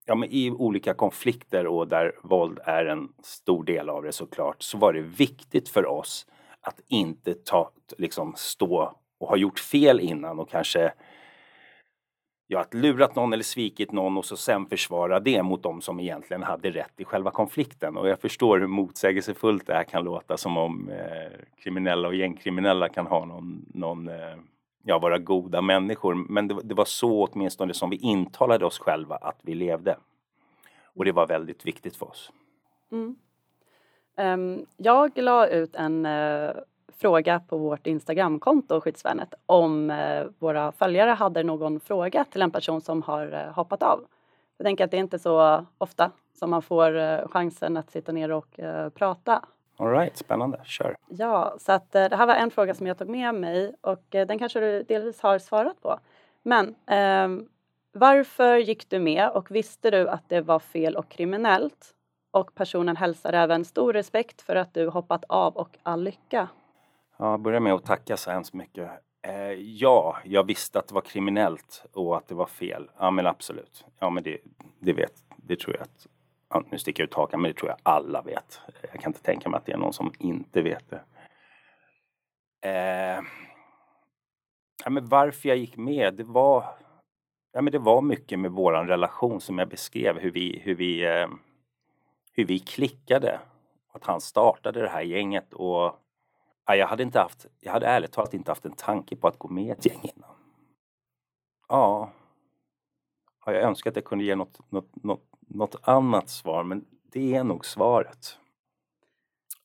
ja, 0.05 0.15
men 0.15 0.29
i 0.31 0.51
olika 0.51 0.93
konflikter 0.93 1.67
och 1.67 1.87
där 1.87 2.11
våld 2.23 2.59
är 2.65 2.85
en 2.85 3.09
stor 3.23 3.63
del 3.63 3.89
av 3.89 4.03
det 4.03 4.11
såklart, 4.11 4.61
så 4.61 4.77
var 4.77 4.93
det 4.93 5.01
viktigt 5.01 5.69
för 5.69 5.85
oss 5.85 6.27
att 6.61 6.79
inte 6.87 7.33
ta, 7.33 7.71
liksom 7.97 8.33
stå 8.37 8.95
och 9.19 9.27
ha 9.27 9.37
gjort 9.37 9.59
fel 9.59 9.99
innan 9.99 10.39
och 10.39 10.49
kanske 10.49 10.93
ja, 12.47 12.59
att 12.59 12.73
lurat 12.73 13.15
någon 13.15 13.33
eller 13.33 13.43
svikit 13.43 13.91
någon 13.91 14.17
och 14.17 14.25
så 14.25 14.37
sen 14.37 14.65
försvara 14.65 15.19
det 15.19 15.43
mot 15.43 15.63
de 15.63 15.81
som 15.81 15.99
egentligen 15.99 16.43
hade 16.43 16.71
rätt 16.71 16.93
i 16.97 17.05
själva 17.05 17.31
konflikten. 17.31 17.97
Och 17.97 18.07
jag 18.07 18.19
förstår 18.19 18.59
hur 18.59 18.67
motsägelsefullt 18.67 19.67
det 19.67 19.73
här 19.73 19.83
kan 19.83 20.03
låta 20.03 20.37
som 20.37 20.57
om 20.57 20.89
eh, 20.89 21.39
kriminella 21.63 22.07
och 22.07 22.15
gängkriminella 22.15 22.89
kan 22.89 23.07
ha 23.07 23.25
någon, 23.25 23.65
någon 23.73 24.07
eh, 24.07 24.35
ja, 24.83 24.99
vara 24.99 25.17
goda 25.17 25.61
människor. 25.61 26.13
Men 26.13 26.47
det, 26.47 26.57
det, 26.63 26.75
var 26.75 26.85
så 26.85 27.27
åtminstone 27.27 27.73
som 27.73 27.89
vi 27.89 27.97
intalade 27.97 28.65
oss 28.65 28.79
själva 28.79 29.15
att 29.15 29.39
vi 29.41 29.55
levde. 29.55 29.97
Och 30.83 31.05
det 31.05 31.11
var 31.11 31.27
väldigt 31.27 31.65
viktigt 31.65 31.95
för 31.95 32.09
oss. 32.09 32.31
Mm. 32.91 33.15
Um, 34.17 34.65
jag 34.77 35.17
la 35.17 35.47
ut 35.47 35.75
en 35.75 36.05
uh 36.05 36.51
fråga 36.97 37.39
på 37.39 37.57
vårt 37.57 37.87
Instagramkonto 37.87 38.81
Skyddsvärnet 38.81 39.33
om 39.45 39.91
uh, 39.91 40.25
våra 40.39 40.71
följare 40.71 41.09
hade 41.09 41.43
någon 41.43 41.79
fråga 41.79 42.23
till 42.23 42.41
en 42.41 42.51
person 42.51 42.81
som 42.81 43.01
har 43.01 43.33
uh, 43.33 43.53
hoppat 43.53 43.83
av. 43.83 44.05
Jag 44.57 44.65
tänker 44.65 44.85
att 44.85 44.91
det 44.91 44.97
är 44.97 44.99
inte 44.99 45.19
så 45.19 45.65
ofta 45.77 46.11
som 46.33 46.49
man 46.49 46.61
får 46.61 47.27
chansen 47.27 47.77
att 47.77 47.91
sitta 47.91 48.11
ner 48.11 48.31
och 48.31 48.59
prata. 48.93 49.45
All 49.77 49.91
right, 49.91 50.17
spännande, 50.17 50.61
kör. 50.63 50.95
Ja, 51.07 51.55
så 51.59 51.71
att 51.71 51.91
det 51.91 52.15
här 52.15 52.27
var 52.27 52.35
en 52.35 52.51
fråga 52.51 52.73
som 52.73 52.87
jag 52.87 52.97
tog 52.97 53.09
med 53.09 53.35
mig 53.35 53.75
och 53.81 54.05
den 54.09 54.39
kanske 54.39 54.59
du 54.59 54.83
delvis 54.83 55.21
har 55.21 55.39
svarat 55.39 55.81
på. 55.81 55.99
Men 56.43 56.75
eh, 56.87 57.45
varför 57.91 58.57
gick 58.57 58.89
du 58.89 58.99
med 58.99 59.29
och 59.29 59.51
visste 59.51 59.91
du 59.91 60.09
att 60.09 60.29
det 60.29 60.41
var 60.41 60.59
fel 60.59 60.95
och 60.95 61.09
kriminellt? 61.09 61.93
Och 62.31 62.55
personen 62.55 62.97
hälsar 62.97 63.33
även 63.33 63.65
stor 63.65 63.93
respekt 63.93 64.41
för 64.41 64.55
att 64.55 64.73
du 64.73 64.87
hoppat 64.87 65.23
av 65.29 65.57
och 65.57 65.77
all 65.83 66.03
lycka. 66.03 66.47
Ja, 67.17 67.37
börja 67.37 67.59
med 67.59 67.73
att 67.73 67.85
tacka 67.85 68.17
så 68.17 68.31
hemskt 68.31 68.53
mycket. 68.53 68.89
Eh, 69.21 69.51
ja, 69.51 70.17
jag 70.23 70.47
visste 70.47 70.79
att 70.79 70.87
det 70.87 70.93
var 70.93 71.01
kriminellt 71.01 71.85
och 71.93 72.17
att 72.17 72.27
det 72.27 72.35
var 72.35 72.45
fel. 72.45 72.89
Ja, 72.97 73.11
men 73.11 73.27
absolut. 73.27 73.85
Ja, 73.99 74.09
men 74.09 74.23
det, 74.23 74.37
det 74.79 74.93
vet, 74.93 75.13
det 75.37 75.59
tror 75.59 75.75
jag 75.75 75.83
att, 75.83 76.07
ja, 76.53 76.63
nu 76.69 76.77
sticker 76.77 77.03
jag 77.03 77.07
ut 77.07 77.13
hakan, 77.13 77.41
men 77.41 77.51
det 77.51 77.57
tror 77.57 77.69
jag 77.69 77.77
alla 77.83 78.21
vet. 78.21 78.61
Jag 78.91 79.01
kan 79.01 79.09
inte 79.09 79.21
tänka 79.21 79.49
mig 79.49 79.57
att 79.57 79.65
det 79.65 79.71
är 79.71 79.77
någon 79.77 79.93
som 79.93 80.13
inte 80.19 80.61
vet 80.61 80.89
det. 80.89 81.03
Eh, 82.69 83.23
ja, 84.83 84.89
men 84.89 85.05
varför 85.05 85.49
jag 85.49 85.57
gick 85.57 85.77
med, 85.77 86.13
det 86.13 86.23
var, 86.23 86.65
ja, 87.51 87.61
men 87.61 87.71
det 87.71 87.79
var 87.79 88.01
mycket 88.01 88.39
med 88.39 88.51
våran 88.51 88.87
relation 88.87 89.41
som 89.41 89.59
jag 89.59 89.69
beskrev, 89.69 90.19
hur 90.19 90.31
vi, 90.31 90.59
hur 90.63 90.75
vi, 90.75 91.05
eh, 91.05 91.27
hur 92.31 92.45
vi 92.45 92.59
klickade. 92.59 93.39
Att 93.91 94.05
han 94.05 94.21
startade 94.21 94.81
det 94.81 94.89
här 94.89 95.01
gänget 95.01 95.53
och 95.53 95.99
jag 96.65 96.87
hade 96.87 97.03
inte 97.03 97.19
haft, 97.19 97.45
jag 97.59 97.71
hade 97.71 97.87
ärligt 97.87 98.11
talat 98.11 98.33
inte 98.33 98.51
haft 98.51 98.65
en 98.65 98.75
tanke 98.75 99.15
på 99.15 99.27
att 99.27 99.39
gå 99.39 99.47
med 99.47 99.63
i 99.63 99.69
ett 99.69 99.85
gäng 99.85 100.01
innan. 100.15 100.29
Ja, 101.67 102.09
jag 103.45 103.55
önskar 103.55 103.89
att 103.89 103.95
jag 103.95 104.05
kunde 104.05 104.23
ge 104.23 104.35
något, 104.35 104.71
något, 104.71 105.03
något, 105.03 105.32
något 105.63 105.75
annat 105.81 106.29
svar, 106.29 106.63
men 106.63 106.85
det 107.11 107.35
är 107.35 107.43
nog 107.43 107.65
svaret. 107.65 108.37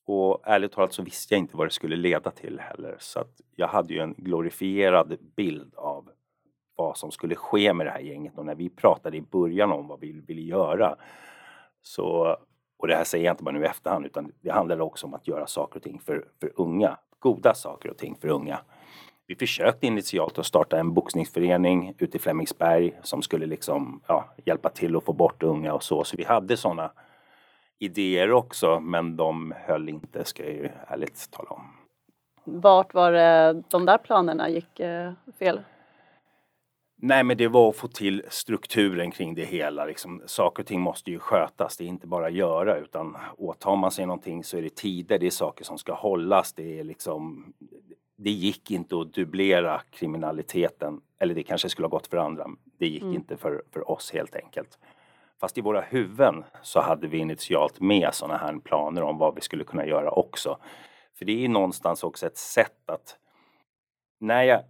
Och 0.05 0.41
ärligt 0.43 0.71
talat 0.71 0.93
så 0.93 1.03
visste 1.03 1.33
jag 1.33 1.39
inte 1.39 1.57
vad 1.57 1.67
det 1.67 1.71
skulle 1.71 1.95
leda 1.95 2.31
till 2.31 2.59
heller, 2.59 2.95
så 2.99 3.19
att 3.19 3.41
jag 3.55 3.67
hade 3.67 3.93
ju 3.93 3.99
en 3.99 4.13
glorifierad 4.17 5.17
bild 5.35 5.75
av 5.75 6.09
vad 6.75 6.97
som 6.97 7.11
skulle 7.11 7.35
ske 7.35 7.73
med 7.73 7.85
det 7.85 7.89
här 7.89 7.99
gänget 7.99 8.37
och 8.37 8.45
när 8.45 8.55
vi 8.55 8.69
pratade 8.69 9.17
i 9.17 9.21
början 9.21 9.71
om 9.71 9.87
vad 9.87 9.99
vi 9.99 10.11
ville 10.11 10.41
göra 10.41 10.95
så 11.81 12.37
och 12.77 12.87
det 12.87 12.95
här 12.95 13.03
säger 13.03 13.25
jag 13.25 13.33
inte 13.33 13.43
bara 13.43 13.55
nu 13.55 13.63
i 13.63 13.67
efterhand 13.67 14.05
utan 14.05 14.31
det 14.41 14.51
handlade 14.51 14.83
också 14.83 15.07
om 15.07 15.13
att 15.13 15.27
göra 15.27 15.47
saker 15.47 15.75
och 15.75 15.83
ting 15.83 15.99
för, 15.99 16.27
för 16.39 16.51
unga. 16.55 16.97
Goda 17.19 17.53
saker 17.53 17.89
och 17.89 17.97
ting 17.97 18.15
för 18.21 18.27
unga. 18.27 18.59
Vi 19.29 19.35
försökte 19.35 19.87
initialt 19.87 20.39
att 20.39 20.45
starta 20.45 20.79
en 20.79 20.93
boxningsförening 20.93 21.93
ute 21.97 22.17
i 22.17 22.19
Flemingsberg 22.19 22.99
som 23.03 23.21
skulle 23.21 23.45
liksom 23.45 24.01
ja, 24.07 24.25
hjälpa 24.45 24.69
till 24.69 24.95
att 24.95 25.03
få 25.03 25.13
bort 25.13 25.43
unga 25.43 25.73
och 25.73 25.83
så. 25.83 26.03
Så 26.03 26.17
vi 26.17 26.23
hade 26.23 26.57
sådana 26.57 26.91
idéer 27.79 28.31
också 28.31 28.79
men 28.79 29.17
de 29.17 29.53
höll 29.57 29.89
inte 29.89 30.25
ska 30.25 30.43
jag 30.43 30.53
ju 30.53 30.69
ärligt 30.87 31.31
tala 31.31 31.49
om. 31.49 31.61
Vart 32.43 32.93
var 32.93 33.11
det 33.11 33.63
de 33.69 33.85
där 33.85 33.97
planerna 33.97 34.49
gick 34.49 34.79
eh, 34.79 35.13
fel? 35.39 35.61
Nej, 36.95 37.23
men 37.23 37.37
det 37.37 37.47
var 37.47 37.69
att 37.69 37.75
få 37.75 37.87
till 37.87 38.23
strukturen 38.29 39.11
kring 39.11 39.35
det 39.35 39.45
hela. 39.45 39.85
Liksom, 39.85 40.21
saker 40.25 40.63
och 40.63 40.67
ting 40.67 40.81
måste 40.81 41.11
ju 41.11 41.19
skötas, 41.19 41.77
det 41.77 41.83
är 41.83 41.87
inte 41.87 42.07
bara 42.07 42.29
göra 42.29 42.77
utan 42.77 43.17
åtar 43.37 43.75
man 43.75 43.91
sig 43.91 44.05
någonting 44.05 44.43
så 44.43 44.57
är 44.57 44.61
det 44.61 44.75
tider, 44.75 45.19
det 45.19 45.27
är 45.27 45.31
saker 45.31 45.65
som 45.65 45.77
ska 45.77 45.93
hållas. 45.93 46.53
Det, 46.53 46.79
är 46.79 46.83
liksom, 46.83 47.53
det 48.21 48.29
gick 48.29 48.71
inte 48.71 48.99
att 48.99 49.13
dubblera 49.13 49.81
kriminaliteten, 49.91 51.01
eller 51.19 51.35
det 51.35 51.43
kanske 51.43 51.69
skulle 51.69 51.85
ha 51.85 51.89
gått 51.89 52.07
för 52.07 52.17
andra. 52.17 52.47
Det 52.77 52.87
gick 52.87 53.01
mm. 53.01 53.15
inte 53.15 53.37
för, 53.37 53.63
för 53.71 53.91
oss 53.91 54.11
helt 54.11 54.35
enkelt. 54.35 54.79
Fast 55.39 55.57
i 55.57 55.61
våra 55.61 55.81
huvuden 55.81 56.43
så 56.61 56.81
hade 56.81 57.07
vi 57.07 57.17
initialt 57.17 57.79
med 57.79 58.13
sådana 58.13 58.37
här 58.37 58.59
planer 58.59 59.03
om 59.03 59.17
vad 59.17 59.35
vi 59.35 59.41
skulle 59.41 59.63
kunna 59.63 59.85
göra 59.85 60.11
också. 60.11 60.57
För 61.17 61.25
det 61.25 61.45
är 61.45 61.49
någonstans 61.49 62.03
också 62.03 62.25
ett 62.25 62.37
sätt 62.37 62.89
att 62.89 63.17
när 64.19 64.43
jag, 64.43 64.63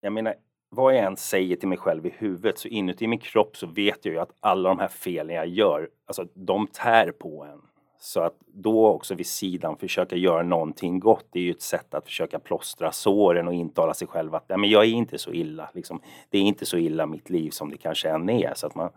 jag 0.00 0.12
menar 0.12 0.34
vad 0.68 0.94
jag 0.94 1.04
än 1.04 1.16
säger 1.16 1.56
till 1.56 1.68
mig 1.68 1.78
själv 1.78 2.06
i 2.06 2.14
huvudet 2.18 2.58
så 2.58 2.68
inuti 2.68 3.06
min 3.06 3.18
kropp 3.18 3.56
så 3.56 3.66
vet 3.66 4.04
jag 4.04 4.12
ju 4.12 4.20
att 4.20 4.32
alla 4.40 4.68
de 4.68 4.78
här 4.78 4.88
felen 4.88 5.36
jag 5.36 5.46
gör, 5.46 5.88
alltså 6.06 6.26
de 6.34 6.66
tär 6.66 7.10
på 7.10 7.44
en. 7.44 7.62
Så 7.98 8.20
att 8.20 8.34
då 8.46 8.86
också 8.86 9.14
vid 9.14 9.26
sidan 9.26 9.76
försöka 9.76 10.16
göra 10.16 10.42
någonting 10.42 11.00
gott, 11.00 11.26
det 11.30 11.38
är 11.38 11.42
ju 11.42 11.50
ett 11.50 11.62
sätt 11.62 11.94
att 11.94 12.04
försöka 12.04 12.38
plåstra 12.38 12.92
såren 12.92 13.48
och 13.48 13.54
intala 13.54 13.94
sig 13.94 14.08
själv 14.08 14.34
att 14.34 14.44
ja, 14.46 14.56
men 14.56 14.70
jag 14.70 14.84
är 14.84 14.88
inte 14.88 15.18
så 15.18 15.32
illa. 15.32 15.70
Liksom. 15.74 16.00
Det 16.30 16.38
är 16.38 16.42
inte 16.42 16.66
så 16.66 16.76
illa 16.76 17.06
mitt 17.06 17.30
liv 17.30 17.50
som 17.50 17.70
det 17.70 17.76
kanske 17.76 18.08
än 18.08 18.30
är. 18.30 18.54
Så 18.54 18.66
att 18.66 18.74
man 18.74 18.90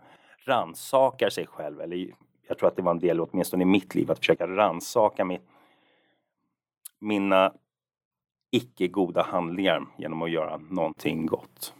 ransakar 0.44 1.30
sig 1.30 1.46
själv, 1.46 1.80
eller 1.80 2.10
jag 2.48 2.58
tror 2.58 2.68
att 2.68 2.76
det 2.76 2.82
var 2.82 2.90
en 2.90 2.98
del 2.98 3.20
åtminstone 3.20 3.62
i 3.62 3.66
mitt 3.66 3.94
liv, 3.94 4.10
att 4.10 4.18
försöka 4.18 4.46
ransaka 4.46 5.24
mitt, 5.24 5.42
mina 6.98 7.52
icke 8.50 8.88
goda 8.88 9.22
handlingar 9.22 9.86
genom 9.98 10.22
att 10.22 10.30
göra 10.30 10.56
någonting 10.56 11.26
gott. 11.26 11.74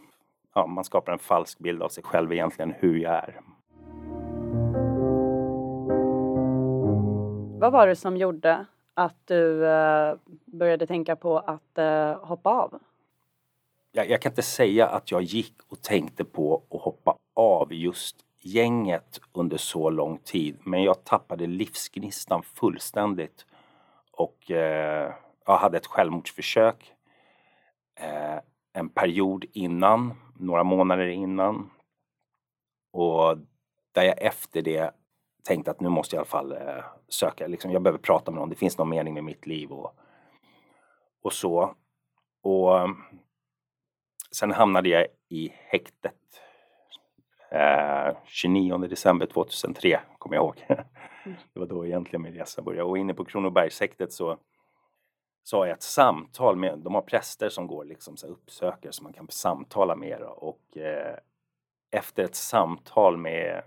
Ja, 0.53 0.67
man 0.67 0.83
skapar 0.83 1.13
en 1.13 1.19
falsk 1.19 1.59
bild 1.59 1.81
av 1.81 1.89
sig 1.89 2.03
själv 2.03 2.33
egentligen 2.33 2.73
hur 2.79 2.97
jag 2.97 3.13
är. 3.13 3.41
Vad 7.61 7.71
var 7.71 7.87
det 7.87 7.95
som 7.95 8.17
gjorde 8.17 8.65
att 8.93 9.27
du 9.27 9.65
eh, 9.67 10.15
började 10.45 10.87
tänka 10.87 11.15
på 11.15 11.39
att 11.39 11.77
eh, 11.77 12.25
hoppa 12.25 12.49
av? 12.49 12.79
Jag, 13.91 14.09
jag, 14.09 14.21
kan 14.21 14.31
inte 14.31 14.41
säga 14.41 14.87
att 14.87 15.11
jag 15.11 15.21
gick 15.21 15.53
och 15.67 15.81
tänkte 15.81 16.23
på 16.23 16.63
att 16.71 16.81
hoppa 16.81 17.17
av 17.35 17.73
just 17.73 18.15
gänget 18.39 19.21
under 19.33 19.57
så 19.57 19.89
lång 19.89 20.17
tid. 20.17 20.57
Men 20.63 20.83
jag 20.83 21.03
tappade 21.03 21.47
livsgnistan 21.47 22.43
fullständigt. 22.43 23.45
Och 24.11 24.51
eh, 24.51 25.13
jag 25.45 25.57
hade 25.57 25.77
ett 25.77 25.87
självmordsförsök 25.87 26.93
eh, 27.99 28.39
en 28.73 28.89
period 28.89 29.45
innan, 29.53 30.13
några 30.39 30.63
månader 30.63 31.07
innan. 31.07 31.69
Och 32.93 33.37
där 33.91 34.03
jag 34.03 34.21
efter 34.21 34.61
det 34.61 35.00
tänkte 35.43 35.71
att 35.71 35.79
nu 35.79 35.89
måste 35.89 36.15
jag 36.15 36.19
i 36.19 36.21
alla 36.21 36.29
fall 36.29 36.51
eh, 36.51 36.83
söka, 37.07 37.47
liksom, 37.47 37.71
jag 37.71 37.81
behöver 37.81 37.99
prata 37.99 38.31
med 38.31 38.39
någon, 38.39 38.49
det 38.49 38.55
finns 38.55 38.77
någon 38.77 38.89
mening 38.89 39.13
med 39.13 39.23
mitt 39.23 39.47
liv 39.47 39.71
och, 39.71 39.95
och 41.21 41.33
så. 41.33 41.75
Och 42.43 42.89
sen 44.31 44.51
hamnade 44.51 44.89
jag 44.89 45.07
i 45.29 45.53
häktet 45.53 46.13
eh, 47.51 48.17
29 48.25 48.77
december 48.77 49.25
2003, 49.25 49.99
kommer 50.17 50.35
jag 50.35 50.43
ihåg. 50.43 50.65
det 51.53 51.59
var 51.59 51.67
då 51.67 51.85
egentligen 51.85 52.21
min 52.21 52.33
resa 52.33 52.61
började. 52.61 52.89
Och 52.89 52.97
inne 52.97 53.13
på 53.13 53.25
Kronobergshäktet 53.25 54.13
så 54.13 54.37
så 55.43 55.57
har 55.57 55.65
jag 55.65 55.73
ett 55.73 55.83
samtal 55.83 56.55
med, 56.55 56.79
de 56.79 56.95
har 56.95 57.01
präster 57.01 57.49
som 57.49 57.67
går 57.67 57.85
liksom 57.85 58.17
så 58.17 58.27
uppsöker 58.27 58.91
som 58.91 59.03
man 59.03 59.13
kan 59.13 59.27
samtala 59.29 59.95
med 59.95 60.21
och 60.21 60.77
eh, 60.77 61.17
efter 61.91 62.23
ett 62.23 62.35
samtal 62.35 63.17
med, 63.17 63.63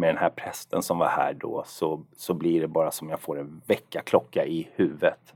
med 0.00 0.08
den 0.08 0.16
här 0.16 0.30
prästen 0.30 0.82
som 0.82 0.98
var 0.98 1.08
här 1.08 1.34
då 1.34 1.62
så, 1.66 2.04
så 2.16 2.34
blir 2.34 2.60
det 2.60 2.68
bara 2.68 2.90
som 2.90 3.08
jag 3.08 3.20
får 3.20 3.38
en 3.38 3.62
väckarklocka 3.66 4.46
i 4.46 4.68
huvudet 4.74 5.34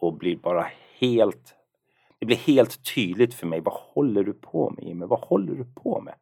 och 0.00 0.14
blir 0.14 0.36
bara 0.36 0.66
helt 0.98 1.54
det 2.18 2.26
blir 2.26 2.36
helt 2.36 2.94
tydligt 2.94 3.34
för 3.34 3.46
mig. 3.46 3.60
Vad 3.60 3.74
håller 3.74 4.24
du 4.24 4.32
på 4.32 4.70
med 4.70 4.84
Jimmy? 4.84 5.06
Vad 5.06 5.20
håller 5.20 5.54
du 5.54 5.64
på 5.64 6.00
med? 6.00 6.14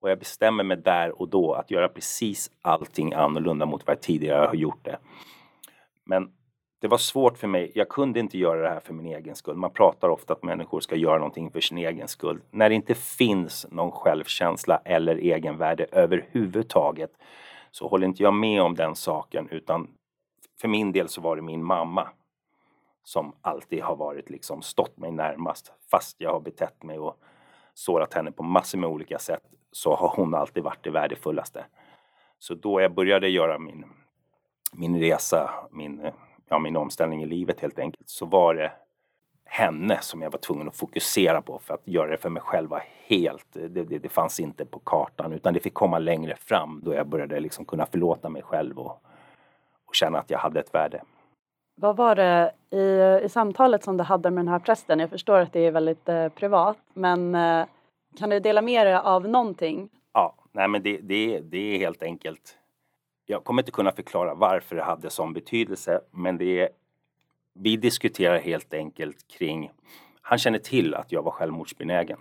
Och 0.00 0.10
jag 0.10 0.18
bestämmer 0.18 0.64
mig 0.64 0.76
där 0.76 1.20
och 1.20 1.28
då 1.28 1.52
att 1.52 1.70
göra 1.70 1.88
precis 1.88 2.50
allting 2.62 3.12
annorlunda 3.12 3.66
mot 3.66 3.86
vad 3.86 3.96
jag 3.96 4.02
tidigare 4.02 4.46
har 4.46 4.54
gjort 4.54 4.84
det. 4.84 4.98
Men 6.04 6.32
det 6.80 6.88
var 6.88 6.98
svårt 6.98 7.38
för 7.38 7.46
mig. 7.46 7.72
Jag 7.74 7.88
kunde 7.88 8.20
inte 8.20 8.38
göra 8.38 8.62
det 8.62 8.68
här 8.68 8.80
för 8.80 8.94
min 8.94 9.06
egen 9.06 9.36
skull. 9.36 9.56
Man 9.56 9.70
pratar 9.70 10.08
ofta 10.08 10.32
att 10.32 10.42
människor 10.42 10.80
ska 10.80 10.96
göra 10.96 11.18
någonting 11.18 11.50
för 11.50 11.60
sin 11.60 11.78
egen 11.78 12.08
skull. 12.08 12.40
När 12.50 12.68
det 12.68 12.74
inte 12.74 12.94
finns 12.94 13.66
någon 13.70 13.92
självkänsla 13.92 14.80
eller 14.84 15.16
egenvärde 15.16 15.86
överhuvudtaget 15.92 17.10
så 17.70 17.88
håller 17.88 18.06
inte 18.06 18.22
jag 18.22 18.34
med 18.34 18.62
om 18.62 18.74
den 18.74 18.94
saken 18.94 19.48
utan 19.50 19.88
för 20.60 20.68
min 20.68 20.92
del 20.92 21.08
så 21.08 21.20
var 21.20 21.36
det 21.36 21.42
min 21.42 21.64
mamma 21.64 22.08
som 23.04 23.32
alltid 23.40 23.82
har 23.82 23.96
varit 23.96 24.30
liksom 24.30 24.62
stått 24.62 24.96
mig 24.96 25.10
närmast 25.10 25.72
fast 25.90 26.20
jag 26.20 26.32
har 26.32 26.40
betett 26.40 26.82
mig 26.82 26.98
och 26.98 27.16
sårat 27.74 28.14
henne 28.14 28.32
på 28.32 28.42
massor 28.42 28.78
med 28.78 28.90
olika 28.90 29.18
sätt 29.18 29.42
så 29.72 29.94
har 29.94 30.08
hon 30.16 30.34
alltid 30.34 30.62
varit 30.62 30.84
det 30.84 30.90
värdefullaste. 30.90 31.64
Så 32.38 32.54
då 32.54 32.80
jag 32.80 32.94
började 32.94 33.28
göra 33.28 33.58
min, 33.58 33.84
min 34.72 35.00
resa, 35.00 35.50
min 35.70 36.00
eh, 36.00 36.12
ja, 36.50 36.58
min 36.58 36.76
omställning 36.76 37.22
i 37.22 37.26
livet 37.26 37.60
helt 37.60 37.78
enkelt, 37.78 38.08
så 38.08 38.26
var 38.26 38.54
det 38.54 38.72
henne 39.44 39.98
som 40.00 40.22
jag 40.22 40.30
var 40.30 40.38
tvungen 40.38 40.68
att 40.68 40.76
fokusera 40.76 41.42
på 41.42 41.58
för 41.58 41.74
att 41.74 41.82
göra 41.84 42.10
det 42.10 42.16
för 42.16 42.30
mig 42.30 42.42
själv 42.42 42.70
var 42.70 42.82
helt, 43.06 43.46
det, 43.52 43.68
det, 43.68 43.98
det, 43.98 44.08
fanns 44.08 44.40
inte 44.40 44.64
på 44.64 44.78
kartan 44.78 45.32
utan 45.32 45.54
det 45.54 45.60
fick 45.60 45.74
komma 45.74 45.98
längre 45.98 46.36
fram 46.36 46.80
då 46.84 46.94
jag 46.94 47.06
började 47.06 47.40
liksom 47.40 47.64
kunna 47.64 47.86
förlåta 47.86 48.28
mig 48.28 48.42
själv 48.42 48.78
och, 48.78 49.02
och 49.86 49.94
känna 49.94 50.18
att 50.18 50.30
jag 50.30 50.38
hade 50.38 50.60
ett 50.60 50.74
värde. 50.74 51.02
Vad 51.74 51.96
var 51.96 52.14
det 52.14 52.52
i, 52.70 53.24
i 53.24 53.28
samtalet 53.28 53.84
som 53.84 53.96
du 53.96 54.04
hade 54.04 54.30
med 54.30 54.44
den 54.44 54.52
här 54.52 54.58
prästen? 54.58 55.00
Jag 55.00 55.10
förstår 55.10 55.38
att 55.38 55.52
det 55.52 55.66
är 55.66 55.70
väldigt 55.70 56.08
eh, 56.08 56.28
privat 56.28 56.78
men 56.94 57.34
eh, 57.34 57.66
kan 58.18 58.30
du 58.30 58.40
dela 58.40 58.62
med 58.62 58.86
dig 58.86 58.94
av 58.94 59.28
någonting? 59.28 59.88
Ja, 60.12 60.34
nej 60.52 60.68
men 60.68 60.82
det, 60.82 60.98
det, 61.02 61.40
det 61.40 61.74
är 61.74 61.78
helt 61.78 62.02
enkelt 62.02 62.59
jag 63.30 63.44
kommer 63.44 63.62
inte 63.62 63.72
kunna 63.72 63.92
förklara 63.92 64.34
varför 64.34 64.76
det 64.76 64.82
hade 64.82 65.10
sån 65.10 65.32
betydelse, 65.32 66.00
men 66.10 66.38
det 66.38 66.60
är, 66.60 66.68
vi 67.54 67.76
diskuterar 67.76 68.38
helt 68.38 68.74
enkelt 68.74 69.28
kring, 69.28 69.70
han 70.22 70.38
känner 70.38 70.58
till 70.58 70.94
att 70.94 71.12
jag 71.12 71.22
var 71.22 71.30
självmordsbenägen. 71.30 72.18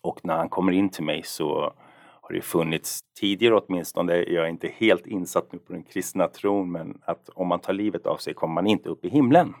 Och 0.00 0.24
när 0.24 0.36
han 0.36 0.48
kommer 0.48 0.72
in 0.72 0.88
till 0.88 1.04
mig 1.04 1.22
så 1.22 1.72
har 2.20 2.34
det 2.34 2.40
funnits 2.40 3.00
tidigare 3.20 3.58
åtminstone, 3.58 4.14
jag 4.16 4.44
är 4.44 4.48
inte 4.48 4.68
helt 4.68 5.06
insatt 5.06 5.52
nu 5.52 5.58
på 5.58 5.72
den 5.72 5.82
kristna 5.82 6.28
tron, 6.28 6.72
men 6.72 7.02
att 7.04 7.28
om 7.28 7.48
man 7.48 7.60
tar 7.60 7.72
livet 7.72 8.06
av 8.06 8.16
sig 8.16 8.34
kommer 8.34 8.54
man 8.54 8.66
inte 8.66 8.88
upp 8.88 9.04
i 9.04 9.08
himlen. 9.08 9.54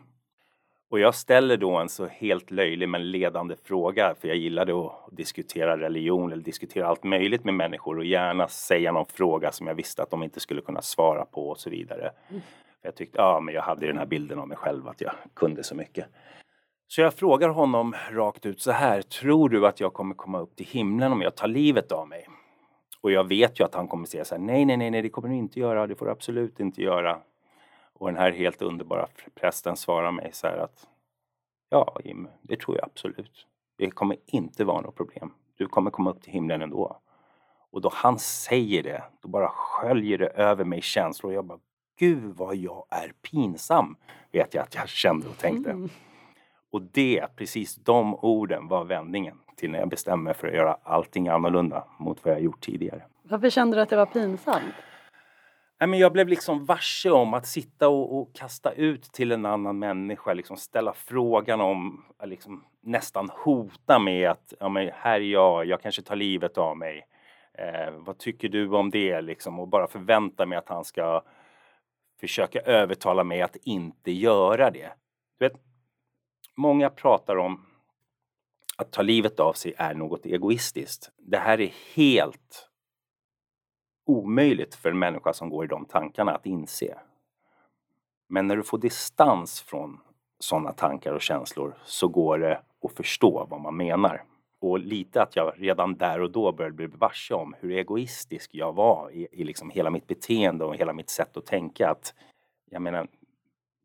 Och 0.88 1.00
jag 1.00 1.14
ställer 1.14 1.56
då 1.56 1.76
en 1.76 1.88
så 1.88 2.06
helt 2.06 2.50
löjlig 2.50 2.88
men 2.88 3.10
ledande 3.10 3.56
fråga, 3.64 4.14
för 4.20 4.28
jag 4.28 4.36
gillade 4.36 4.86
att 4.86 4.92
diskutera 5.12 5.78
religion 5.78 6.32
eller 6.32 6.42
diskutera 6.42 6.86
allt 6.86 7.04
möjligt 7.04 7.44
med 7.44 7.54
människor 7.54 7.98
och 7.98 8.04
gärna 8.04 8.48
säga 8.48 8.92
någon 8.92 9.06
fråga 9.06 9.52
som 9.52 9.66
jag 9.66 9.74
visste 9.74 10.02
att 10.02 10.10
de 10.10 10.22
inte 10.22 10.40
skulle 10.40 10.60
kunna 10.60 10.82
svara 10.82 11.24
på 11.24 11.48
och 11.48 11.58
så 11.58 11.70
vidare. 11.70 12.10
Mm. 12.28 12.42
För 12.80 12.88
jag 12.88 12.94
tyckte, 12.94 13.18
ja 13.18 13.40
men 13.40 13.54
jag 13.54 13.62
hade 13.62 13.86
den 13.86 13.98
här 13.98 14.06
bilden 14.06 14.38
av 14.38 14.48
mig 14.48 14.56
själv 14.56 14.88
att 14.88 15.00
jag 15.00 15.12
kunde 15.34 15.62
så 15.62 15.74
mycket. 15.74 16.06
Så 16.88 17.00
jag 17.00 17.14
frågar 17.14 17.48
honom 17.48 17.94
rakt 18.10 18.46
ut 18.46 18.60
så 18.60 18.70
här, 18.70 19.02
tror 19.02 19.48
du 19.48 19.66
att 19.66 19.80
jag 19.80 19.92
kommer 19.92 20.14
komma 20.14 20.40
upp 20.40 20.56
till 20.56 20.66
himlen 20.66 21.12
om 21.12 21.22
jag 21.22 21.34
tar 21.34 21.48
livet 21.48 21.92
av 21.92 22.08
mig? 22.08 22.28
Och 23.00 23.12
jag 23.12 23.28
vet 23.28 23.60
ju 23.60 23.64
att 23.64 23.74
han 23.74 23.88
kommer 23.88 24.06
säga 24.06 24.24
så 24.24 24.34
här, 24.34 24.42
nej, 24.42 24.64
nej, 24.64 24.76
nej, 24.76 24.90
nej, 24.90 25.02
det 25.02 25.08
kommer 25.08 25.28
du 25.28 25.34
inte 25.34 25.60
göra, 25.60 25.86
det 25.86 25.94
får 25.94 26.06
du 26.06 26.12
absolut 26.12 26.60
inte 26.60 26.82
göra. 26.82 27.18
Och 27.98 28.06
den 28.06 28.16
här 28.16 28.32
helt 28.32 28.62
underbara 28.62 29.06
prästen 29.34 29.76
svarar 29.76 30.12
mig 30.12 30.30
så 30.32 30.46
här 30.46 30.58
att 30.58 30.86
Ja, 31.68 31.96
Jim, 32.04 32.28
det 32.42 32.60
tror 32.60 32.76
jag 32.76 32.84
absolut. 32.84 33.46
Det 33.78 33.90
kommer 33.90 34.16
inte 34.26 34.64
vara 34.64 34.80
något 34.80 34.96
problem. 34.96 35.32
Du 35.56 35.66
kommer 35.66 35.90
komma 35.90 36.10
upp 36.10 36.22
till 36.22 36.32
himlen 36.32 36.62
ändå. 36.62 37.00
Och 37.70 37.80
då 37.80 37.90
han 37.94 38.18
säger 38.18 38.82
det, 38.82 39.04
då 39.22 39.28
bara 39.28 39.48
sköljer 39.48 40.18
det 40.18 40.26
över 40.26 40.64
mig 40.64 40.82
känslor. 40.82 41.32
Jag 41.32 41.44
bara, 41.44 41.58
gud 41.98 42.36
vad 42.36 42.56
jag 42.56 42.84
är 42.90 43.12
pinsam, 43.30 43.96
vet 44.32 44.54
jag 44.54 44.62
att 44.62 44.74
jag 44.74 44.88
kände 44.88 45.28
och 45.28 45.38
tänkte. 45.38 45.70
Mm. 45.70 45.88
Och 46.70 46.82
det, 46.82 47.26
precis 47.36 47.76
de 47.76 48.14
orden 48.14 48.68
var 48.68 48.84
vändningen 48.84 49.38
till 49.56 49.70
när 49.70 49.78
jag 49.78 49.88
bestämde 49.88 50.24
mig 50.24 50.34
för 50.34 50.48
att 50.48 50.54
göra 50.54 50.78
allting 50.82 51.28
annorlunda 51.28 51.84
mot 51.98 52.24
vad 52.24 52.34
jag 52.34 52.40
gjort 52.40 52.60
tidigare. 52.60 53.02
Varför 53.22 53.50
kände 53.50 53.76
du 53.76 53.80
att 53.80 53.88
det 53.88 53.96
var 53.96 54.06
pinsamt? 54.06 54.74
Nej, 55.80 55.88
men 55.88 55.98
jag 55.98 56.12
blev 56.12 56.28
liksom 56.28 56.64
varse 56.64 57.10
om 57.10 57.34
att 57.34 57.46
sitta 57.46 57.88
och, 57.88 58.18
och, 58.18 58.34
kasta 58.34 58.72
ut 58.72 59.02
till 59.02 59.32
en 59.32 59.46
annan 59.46 59.78
människa, 59.78 60.34
liksom 60.34 60.56
ställa 60.56 60.92
frågan 60.92 61.60
om, 61.60 62.04
liksom, 62.24 62.64
nästan 62.82 63.30
hota 63.32 63.98
med 63.98 64.30
att 64.30 64.54
ja, 64.60 64.68
men 64.68 64.90
här 64.94 65.20
är 65.20 65.24
jag, 65.24 65.66
jag 65.66 65.80
kanske 65.80 66.02
tar 66.02 66.16
livet 66.16 66.58
av 66.58 66.76
mig. 66.76 67.06
Eh, 67.58 67.90
vad 67.92 68.18
tycker 68.18 68.48
du 68.48 68.68
om 68.68 68.90
det 68.90 69.20
liksom? 69.20 69.60
Och 69.60 69.68
bara 69.68 69.86
förvänta 69.86 70.46
mig 70.46 70.58
att 70.58 70.68
han 70.68 70.84
ska 70.84 71.22
försöka 72.20 72.60
övertala 72.60 73.24
mig 73.24 73.42
att 73.42 73.56
inte 73.56 74.12
göra 74.12 74.70
det. 74.70 74.92
Du 75.38 75.48
vet, 75.48 75.60
många 76.56 76.90
pratar 76.90 77.36
om 77.36 77.66
att 78.76 78.92
ta 78.92 79.02
livet 79.02 79.40
av 79.40 79.52
sig 79.52 79.74
är 79.76 79.94
något 79.94 80.26
egoistiskt. 80.26 81.10
Det 81.18 81.38
här 81.38 81.60
är 81.60 81.72
helt 81.94 82.68
omöjligt 84.06 84.74
för 84.74 84.90
en 84.90 84.98
människa 84.98 85.32
som 85.32 85.50
går 85.50 85.64
i 85.64 85.68
de 85.68 85.84
tankarna 85.84 86.34
att 86.34 86.46
inse. 86.46 86.98
Men 88.28 88.46
när 88.46 88.56
du 88.56 88.62
får 88.62 88.78
distans 88.78 89.60
från 89.60 90.00
sådana 90.38 90.72
tankar 90.72 91.12
och 91.12 91.20
känslor 91.20 91.74
så 91.84 92.08
går 92.08 92.38
det 92.38 92.60
att 92.82 92.92
förstå 92.92 93.46
vad 93.50 93.60
man 93.60 93.76
menar. 93.76 94.22
Och 94.60 94.78
lite 94.78 95.22
att 95.22 95.36
jag 95.36 95.52
redan 95.56 95.96
där 95.96 96.20
och 96.20 96.30
då 96.30 96.52
började 96.52 96.76
bli 96.76 96.86
varse 96.86 97.34
om 97.34 97.54
hur 97.60 97.70
egoistisk 97.70 98.54
jag 98.54 98.72
var 98.72 99.10
i, 99.10 99.28
i 99.32 99.44
liksom 99.44 99.70
hela 99.70 99.90
mitt 99.90 100.06
beteende 100.06 100.64
och 100.64 100.76
hela 100.76 100.92
mitt 100.92 101.10
sätt 101.10 101.36
att 101.36 101.46
tänka. 101.46 101.90
Att, 101.90 102.14
jag 102.70 102.82
menar, 102.82 103.08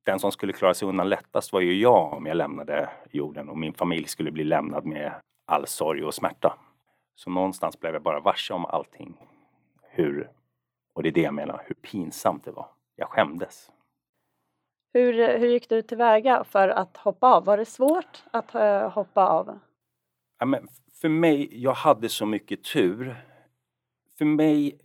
den 0.04 0.20
som 0.20 0.32
skulle 0.32 0.54
klara 0.54 0.74
sig 0.74 0.88
undan 0.88 1.10
lättast 1.10 1.54
var 1.54 1.62
ju 1.62 1.74
jag 1.74 2.14
om 2.14 2.26
jag 2.26 2.38
lämnade 2.38 2.90
jorden 3.12 3.50
och 3.50 3.58
min 3.58 3.74
familj 3.74 4.08
skulle 4.08 4.32
bli 4.32 4.44
lämnad 4.44 4.86
med 4.86 5.14
all 5.46 5.68
sorg 5.68 6.04
och 6.04 6.14
smärta. 6.14 6.58
Så 7.16 7.30
någonstans 7.30 7.80
blev 7.80 7.94
jag 7.94 8.04
bara 8.04 8.20
varse 8.20 8.54
om 8.54 8.66
allting. 8.66 9.18
Hur, 9.94 10.32
och 10.94 11.04
det 11.04 11.10
är 11.10 11.14
det 11.14 11.22
jag 11.22 11.34
menar, 11.34 11.64
hur 11.66 11.76
pinsamt 11.76 12.44
det 12.44 12.52
var. 12.52 12.70
Jag 12.96 13.10
skämdes. 13.10 13.72
Hur, 14.94 15.38
hur 15.38 15.48
gick 15.48 15.70
du 15.70 15.82
tillväga 15.82 16.44
för 16.44 16.70
att 16.70 16.98
hoppa 16.98 17.28
av? 17.28 17.46
Var 17.46 17.58
det 17.58 17.66
svårt 17.66 18.24
att 18.32 18.56
uh, 18.56 18.90
hoppa 18.90 19.28
av? 19.28 19.60
Ja, 20.40 20.46
men 20.46 20.68
för 21.02 21.10
mig, 21.10 21.62
jag 21.64 21.74
hade 21.74 22.10
så 22.10 22.26
mycket 22.26 22.64
tur. 22.64 23.16
För 24.18 24.26
mig 24.26 24.80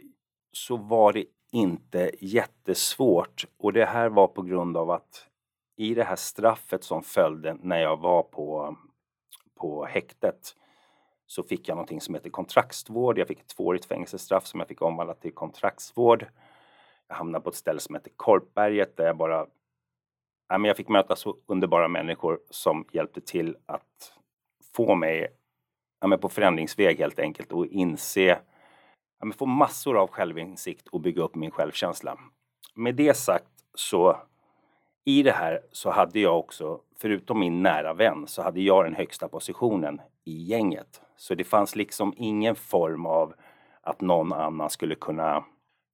så 0.53 0.77
var 0.77 1.13
det 1.13 1.25
inte 1.53 2.11
jättesvårt 2.21 3.47
och 3.57 3.73
det 3.73 3.85
här 3.85 4.09
var 4.09 4.27
på 4.27 4.43
grund 4.43 4.77
av 4.77 4.91
att 4.91 5.29
i 5.77 5.95
det 5.95 6.05
här 6.05 6.17
straffet 6.17 6.85
som 6.85 7.03
följde 7.03 7.55
när 7.55 7.79
jag 7.79 7.97
var 7.97 8.23
på, 8.23 8.77
på 9.55 9.85
häktet 9.85 10.57
så 11.27 11.43
fick 11.43 11.69
jag 11.69 11.75
någonting 11.75 12.01
som 12.01 12.15
heter 12.15 12.31
kontraktsvård. 12.31 13.19
Jag 13.19 13.29
fick 13.29 13.41
ett 13.41 13.49
tvåårigt 13.49 13.85
fängelsestraff 13.85 14.47
som 14.47 14.61
jag 14.61 14.69
fick 14.69 14.83
omvandla 14.83 15.15
till 15.15 15.33
kontraktsvård. 15.33 16.27
Jag 17.09 17.17
hamnade 17.17 17.43
på 17.43 17.51
ett 17.51 17.57
ställe 17.57 17.81
som 17.81 17.95
heter 17.95 18.11
Korpberget 18.17 18.97
där 18.97 19.07
jag 19.07 19.17
bara 19.17 19.47
ja, 20.49 20.59
men 20.59 20.65
jag 20.65 20.77
fick 20.77 20.89
möta 20.89 21.17
så 21.17 21.37
underbara 21.47 21.89
människor 21.89 22.41
som 22.51 22.85
hjälpte 22.93 23.21
till 23.21 23.57
att 23.67 24.13
få 24.75 24.95
mig 24.95 25.29
ja, 26.01 26.07
men 26.07 26.19
på 26.19 26.29
förändringsväg 26.29 26.99
helt 26.99 27.19
enkelt 27.19 27.53
och 27.53 27.67
inse, 27.67 28.27
ja, 29.19 29.25
men 29.25 29.33
få 29.33 29.47
massor 29.47 29.97
av 29.97 30.09
självinsikt 30.11 30.89
och 30.89 31.01
bygga 31.01 31.23
upp 31.23 31.35
min 31.35 31.51
självkänsla. 31.51 32.19
Med 32.75 32.95
det 32.95 33.15
sagt 33.15 33.51
så 33.75 34.17
i 35.09 35.23
det 35.23 35.33
här 35.33 35.61
så 35.73 35.91
hade 35.91 36.21
jag 36.21 36.39
också, 36.39 36.81
förutom 37.01 37.41
min 37.41 37.63
nära 37.63 37.95
vän, 37.95 38.27
så 38.27 38.43
hade 38.43 38.61
jag 38.61 38.85
den 38.85 38.95
högsta 38.95 39.29
positionen 39.29 40.01
i 40.25 40.43
gänget. 40.43 41.01
Så 41.17 41.35
det 41.35 41.45
fanns 41.45 41.77
liksom 41.77 42.15
ingen 42.17 42.55
form 42.55 43.07
av 43.07 43.35
att 43.81 44.01
någon 44.01 44.33
annan 44.33 44.71
skulle 44.71 44.95
kunna 44.95 45.45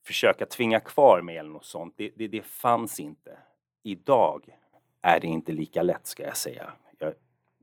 försöka 0.07 0.47
tvinga 0.47 0.81
kvar 0.81 1.23
mig 1.23 1.37
eller 1.37 1.51
något 1.51 1.65
sånt. 1.65 1.95
Det, 1.97 2.11
det, 2.17 2.29
det 2.29 2.43
fanns 2.43 3.01
inte. 3.01 3.39
Idag 3.83 4.49
är 5.03 5.21
det 5.21 5.27
inte 5.27 5.53
lika 5.53 5.83
lätt 5.83 6.07
ska 6.07 6.23
jag 6.23 6.37
säga. 6.37 6.73
Jag 6.99 7.15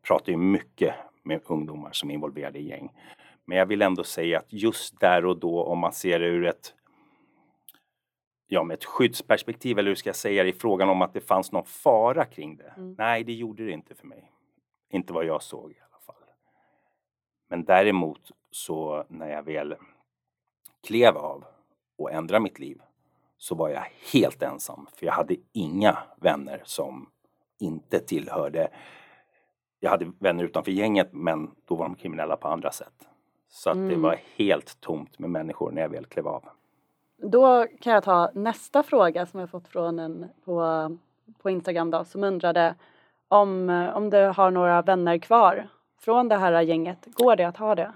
pratar 0.08 0.32
ju 0.32 0.38
mycket 0.38 0.96
med 1.24 1.42
ungdomar 1.46 1.90
som 1.92 2.10
är 2.10 2.14
involverade 2.14 2.60
i 2.60 2.68
gäng. 2.68 2.92
Men 3.46 3.58
jag 3.58 3.66
vill 3.66 3.82
ändå 3.82 4.04
säga 4.04 4.40
att 4.40 4.54
just 4.54 5.00
där 5.00 5.26
och 5.26 5.40
då 5.40 5.64
om 5.64 5.80
man 5.80 5.94
ser 5.94 6.20
det 6.20 6.28
ur 6.28 6.46
ett 6.46 6.74
ja, 8.52 8.64
med 8.64 8.76
ett 8.76 8.86
skyddsperspektiv 8.86 9.80
eller 9.80 9.90
hur 9.90 9.96
ska 9.96 10.10
jag 10.10 10.16
säga 10.16 10.44
det, 10.44 10.50
i 10.50 10.54
frågan 10.54 10.90
om 10.90 11.02
att 11.02 11.14
det 11.14 11.22
fanns 11.22 11.52
någon 11.52 11.66
fara 11.66 12.26
kring 12.26 12.58
det. 12.58 12.74
Mm. 12.78 12.96
Nej, 12.98 13.24
det 13.24 13.34
gjorde 13.34 13.66
det 13.66 13.72
inte 13.72 13.96
för 13.96 14.08
mig. 14.08 14.32
Inte 14.90 15.14
vad 15.14 15.26
jag 15.26 15.44
såg 15.44 15.72
i 15.72 15.80
alla 15.90 16.00
fall. 16.00 16.30
Men 17.50 17.66
däremot 17.66 18.32
så 18.52 19.06
när 19.08 19.30
jag 19.30 19.44
väl 19.44 19.76
klev 20.88 21.18
av 21.18 21.44
och 21.98 22.12
ändrade 22.12 22.44
mitt 22.44 22.60
liv 22.60 22.82
så 23.38 23.56
var 23.56 23.70
jag 23.70 23.84
helt 24.14 24.44
ensam 24.44 24.88
för 24.96 25.06
jag 25.06 25.14
hade 25.14 25.36
inga 25.52 25.98
vänner 26.18 26.62
som 26.66 27.10
inte 27.60 28.00
tillhörde 28.00 28.70
jag 29.80 29.90
hade 29.90 30.12
vänner 30.20 30.44
utanför 30.44 30.72
gänget 30.72 31.14
men 31.14 31.52
då 31.66 31.76
var 31.76 31.86
de 31.86 31.96
kriminella 31.96 32.38
på 32.38 32.48
andra 32.48 32.72
sätt. 32.72 33.08
Så 33.50 33.70
att 33.70 33.76
mm. 33.76 33.90
det 33.90 33.96
var 33.96 34.20
helt 34.36 34.82
tomt 34.82 35.20
med 35.20 35.30
människor 35.30 35.72
när 35.72 35.82
jag 35.82 35.90
väl 35.90 36.06
klev 36.06 36.28
av. 36.28 36.44
Då 37.22 37.66
kan 37.82 37.94
jag 37.94 38.04
ta 38.04 38.32
nästa 38.34 38.84
fråga 38.84 39.26
som 39.26 39.40
jag 39.40 39.50
fått 39.50 39.68
från 39.68 40.00
en 40.00 40.30
på, 40.46 40.90
på 41.42 41.50
Instagram 41.50 41.92
då 41.92 42.04
som 42.06 42.24
undrade 42.24 42.76
om, 43.28 43.70
om 43.96 44.10
du 44.10 44.18
har 44.18 44.52
några 44.52 44.82
vänner 44.82 45.18
kvar 45.18 45.70
från 46.00 46.28
det 46.28 46.38
här 46.38 46.62
gänget. 46.62 47.06
Går 47.06 47.36
det 47.36 47.44
att 47.44 47.58
ha 47.58 47.76
det? 47.76 47.94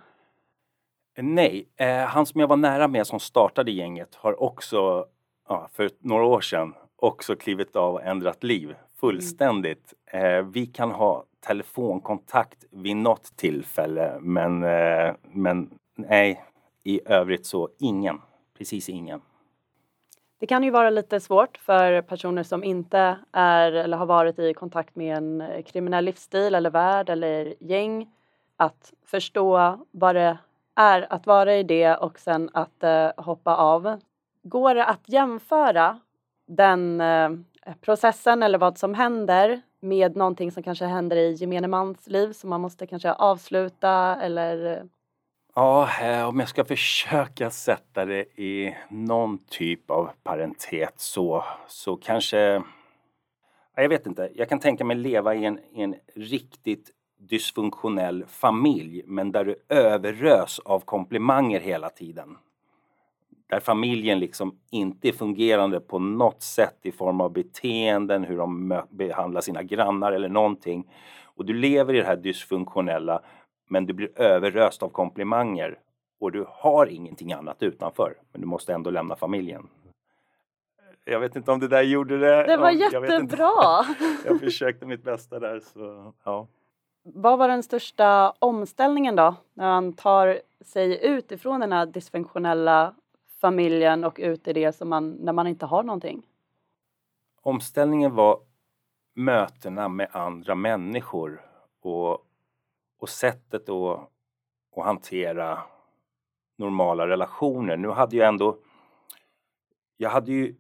Nej, 1.18 1.68
eh, 1.76 1.98
han 1.98 2.26
som 2.26 2.42
jag 2.42 2.48
var 2.48 2.58
nära 2.58 2.88
med 2.88 3.08
som 3.08 3.20
startade 3.20 3.72
gänget 3.72 4.16
har 4.16 4.44
också 4.44 5.06
ja, 5.48 5.68
för 5.74 5.90
några 6.00 6.26
år 6.26 6.42
sedan 6.42 6.74
också 6.96 7.36
klivit 7.36 7.76
av 7.76 7.94
och 7.94 8.04
ändrat 8.04 8.44
liv 8.44 8.76
fullständigt. 9.00 9.94
Mm. 10.06 10.26
Eh, 10.26 10.46
vi 10.46 10.66
kan 10.66 10.92
ha 10.92 11.24
telefonkontakt 11.48 12.66
vid 12.72 12.96
något 12.96 13.38
tillfälle 13.38 14.18
men, 14.22 14.64
eh, 14.64 15.14
men 15.32 15.70
nej, 15.96 16.44
i 16.84 17.02
övrigt 17.06 17.46
så 17.46 17.70
ingen. 17.80 18.22
Precis 18.58 18.90
ingen. 18.90 19.22
Det 20.40 20.48
kan 20.48 20.64
ju 20.64 20.70
vara 20.70 20.90
lite 20.90 21.20
svårt 21.20 21.58
för 21.58 22.02
personer 22.02 22.44
som 22.44 22.64
inte 22.64 23.18
är 23.32 23.72
eller 23.72 23.98
har 23.98 24.06
varit 24.06 24.40
i 24.40 24.54
kontakt 24.54 24.96
med 24.96 25.18
en 25.18 25.42
eh, 25.42 25.64
kriminell 25.64 26.06
livsstil 26.06 26.56
eller 26.56 26.70
värld 26.70 27.10
eller 27.10 27.54
gäng 27.60 28.10
att 28.58 28.94
förstå 29.06 29.80
vad 29.92 30.16
det 30.16 30.38
är 30.76 31.14
att 31.14 31.26
vara 31.28 31.56
i 31.56 31.64
det 31.64 31.96
och 31.96 32.20
sen 32.20 32.50
att 32.54 32.84
eh, 32.84 33.12
hoppa 33.18 33.56
av. 33.56 34.00
Går 34.44 34.76
det 34.76 34.86
att 34.86 35.10
jämföra 35.10 36.00
den 36.48 37.02
eh, 37.02 37.30
processen 37.82 38.44
eller 38.44 38.58
vad 38.58 38.78
som 38.78 38.94
händer 38.94 39.62
med 39.80 40.16
någonting 40.16 40.52
som 40.52 40.64
kanske 40.64 40.86
händer 40.86 41.16
i 41.16 41.34
gemene 41.34 41.68
mans 41.68 42.08
liv 42.08 42.32
som 42.34 42.50
man 42.50 42.62
måste 42.62 42.88
kanske 42.88 43.14
avsluta 43.14 44.18
eller 44.22 44.78
eh, 44.78 44.84
Ja, 45.56 45.90
eh, 46.02 46.28
om 46.28 46.40
jag 46.40 46.50
ska 46.50 46.66
försöka 46.66 47.50
sätta 47.50 48.06
det 48.06 48.40
i 48.40 48.76
någon 48.90 49.38
typ 49.38 49.92
av 49.92 50.10
parentet 50.24 50.94
så, 50.96 51.44
så 51.68 51.96
kanske... 51.96 52.64
Jag 53.76 53.90
vet 53.90 54.08
inte. 54.08 54.32
Jag 54.36 54.50
kan 54.50 54.60
tänka 54.60 54.86
mig 54.86 54.96
leva 54.98 55.36
i 55.36 55.46
en, 55.46 55.60
i 55.74 55.82
en 55.82 55.96
riktigt 56.16 56.92
dysfunktionell 57.18 58.26
familj 58.28 59.02
men 59.06 59.32
där 59.32 59.46
du 59.46 59.56
överrös 59.70 60.60
av 60.60 60.80
komplimanger 60.80 61.60
hela 61.60 61.90
tiden. 61.90 62.38
Där 63.50 63.60
familjen 63.60 64.20
liksom 64.20 64.60
inte 64.72 65.08
är 65.08 65.14
fungerande 65.14 65.80
på 65.80 66.00
något 66.00 66.42
sätt 66.42 66.80
i 66.82 66.92
form 66.92 67.22
av 67.22 67.34
beteenden, 67.34 68.24
hur 68.24 68.38
de 68.38 68.82
behandlar 68.90 69.42
sina 69.42 69.64
grannar 69.64 70.12
eller 70.12 70.30
någonting. 70.30 70.92
Och 71.36 71.46
du 71.46 71.54
lever 71.54 71.94
i 71.94 71.98
det 71.98 72.06
här 72.06 72.16
dysfunktionella 72.16 73.22
men 73.68 73.86
du 73.86 73.94
blir 73.94 74.20
överröst 74.20 74.84
av 74.84 74.90
komplimanger 74.90 75.80
och 76.20 76.32
du 76.32 76.46
har 76.50 76.86
ingenting 76.88 77.34
annat 77.34 77.64
utanför. 77.64 78.16
Men 78.32 78.42
du 78.42 78.48
måste 78.48 78.74
ändå 78.74 78.90
lämna 78.90 79.16
familjen. 79.16 79.68
Jag 81.06 81.20
vet 81.20 81.36
inte 81.36 81.52
om 81.52 81.60
det 81.60 81.68
där 81.68 81.82
gjorde 81.82 82.18
det. 82.18 82.44
Det 82.44 82.58
var 82.58 82.72
jättebra! 82.72 83.46
Jag, 83.46 83.86
jag 84.26 84.40
försökte 84.40 84.86
mitt 84.86 85.04
bästa 85.04 85.40
där. 85.40 85.60
Så, 85.60 86.14
ja. 86.24 86.48
Vad 87.04 87.40
var 87.40 87.48
den 87.48 87.64
största 87.64 88.34
omställningen 88.40 89.16
då? 89.16 89.36
När 89.54 89.66
man 89.66 89.94
tar 89.94 90.40
sig 90.62 91.06
ut 91.06 91.32
ifrån 91.32 91.60
den 91.60 91.72
här 91.72 91.86
dysfunktionella 91.86 92.96
familjen 93.42 94.04
och 94.04 94.20
ut 94.20 94.48
i 94.48 94.54
det 94.54 94.76
som 94.76 94.90
man, 94.90 95.12
när 95.12 95.34
man 95.34 95.48
inte 95.48 95.66
har 95.66 95.84
någonting? 95.84 96.26
Omställningen 97.42 98.16
var 98.16 98.40
mötena 99.14 99.88
med 99.88 100.08
andra 100.12 100.56
människor 100.56 101.42
och 101.82 102.26
och 103.04 103.10
sättet 103.10 103.70
att, 103.70 104.10
att 104.76 104.86
hantera 104.86 105.60
normala 106.58 107.08
relationer. 107.08 107.78
Nu 107.78 107.90
hade 107.90 108.16
jag 108.16 108.28
ändå... 108.28 108.58
Jag 109.98 110.10
hade 110.10 110.32
ju... 110.32 110.56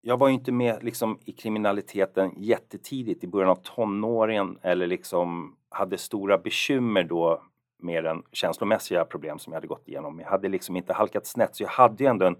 Jag 0.00 0.18
var 0.18 0.28
ju 0.28 0.34
inte 0.34 0.52
med 0.52 0.84
liksom 0.84 1.18
i 1.24 1.32
kriminaliteten 1.32 2.32
jättetidigt 2.36 3.24
i 3.24 3.26
början 3.26 3.50
av 3.50 3.62
tonåren 3.62 4.58
eller 4.62 4.86
liksom 4.86 5.56
hade 5.68 5.98
stora 5.98 6.38
bekymmer 6.38 7.04
då 7.04 7.42
med 7.78 8.04
den 8.04 8.22
känslomässiga 8.32 9.04
problem 9.04 9.38
som 9.38 9.52
jag 9.52 9.56
hade 9.56 9.66
gått 9.66 9.88
igenom. 9.88 10.20
Jag 10.20 10.28
hade 10.28 10.48
liksom 10.48 10.76
inte 10.76 10.92
halkat 10.92 11.26
snett 11.26 11.56
så 11.56 11.62
jag 11.62 11.70
hade 11.70 12.04
ju 12.04 12.10
ändå 12.10 12.26
en 12.26 12.36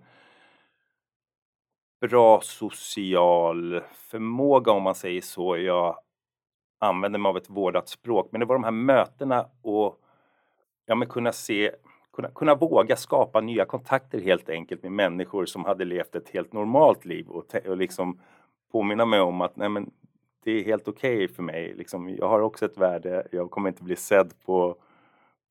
bra 2.01 2.41
social 2.41 3.81
förmåga 3.93 4.73
om 4.73 4.83
man 4.83 4.95
säger 4.95 5.21
så. 5.21 5.57
Jag 5.57 5.99
använde 6.79 7.19
mig 7.19 7.31
av 7.31 7.37
ett 7.37 7.51
vårdat 7.51 7.89
språk. 7.89 8.29
Men 8.31 8.41
det 8.41 8.47
var 8.47 8.55
de 8.55 8.65
här 8.65 8.71
mötena 8.71 9.47
och 9.63 10.01
ja, 10.87 10.95
men 10.95 11.09
kunna 11.09 11.33
se, 11.33 11.71
kunna, 12.13 12.29
kunna 12.29 12.55
våga 12.55 12.97
skapa 12.97 13.41
nya 13.41 13.65
kontakter 13.65 14.21
helt 14.21 14.49
enkelt 14.49 14.83
med 14.83 14.93
människor 14.93 15.47
som 15.47 15.65
hade 15.65 15.85
levt 15.85 16.15
ett 16.15 16.29
helt 16.29 16.53
normalt 16.53 17.05
liv 17.05 17.29
och, 17.29 17.55
och 17.69 17.77
liksom 17.77 18.21
påminna 18.73 19.05
mig 19.05 19.21
om 19.21 19.41
att 19.41 19.57
nej, 19.57 19.69
men 19.69 19.91
det 20.45 20.51
är 20.51 20.65
helt 20.65 20.89
okej 20.89 21.17
okay 21.17 21.29
för 21.29 21.43
mig. 21.43 21.75
Liksom, 21.75 22.09
jag 22.09 22.29
har 22.29 22.41
också 22.41 22.65
ett 22.65 22.79
värde, 22.79 23.27
jag 23.33 23.51
kommer 23.51 23.69
inte 23.69 23.83
bli 23.83 23.97
sedd 23.97 24.33
på, 24.45 24.77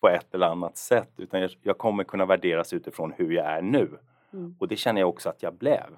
på 0.01 0.09
ett 0.09 0.33
eller 0.35 0.47
annat 0.47 0.77
sätt 0.77 1.11
utan 1.17 1.41
jag, 1.41 1.51
jag 1.61 1.77
kommer 1.77 2.03
kunna 2.03 2.25
värderas 2.25 2.73
utifrån 2.73 3.13
hur 3.17 3.31
jag 3.31 3.45
är 3.45 3.61
nu. 3.61 3.89
Mm. 4.33 4.55
Och 4.59 4.67
det 4.67 4.75
känner 4.75 5.01
jag 5.01 5.09
också 5.09 5.29
att 5.29 5.43
jag 5.43 5.53
blev. 5.53 5.97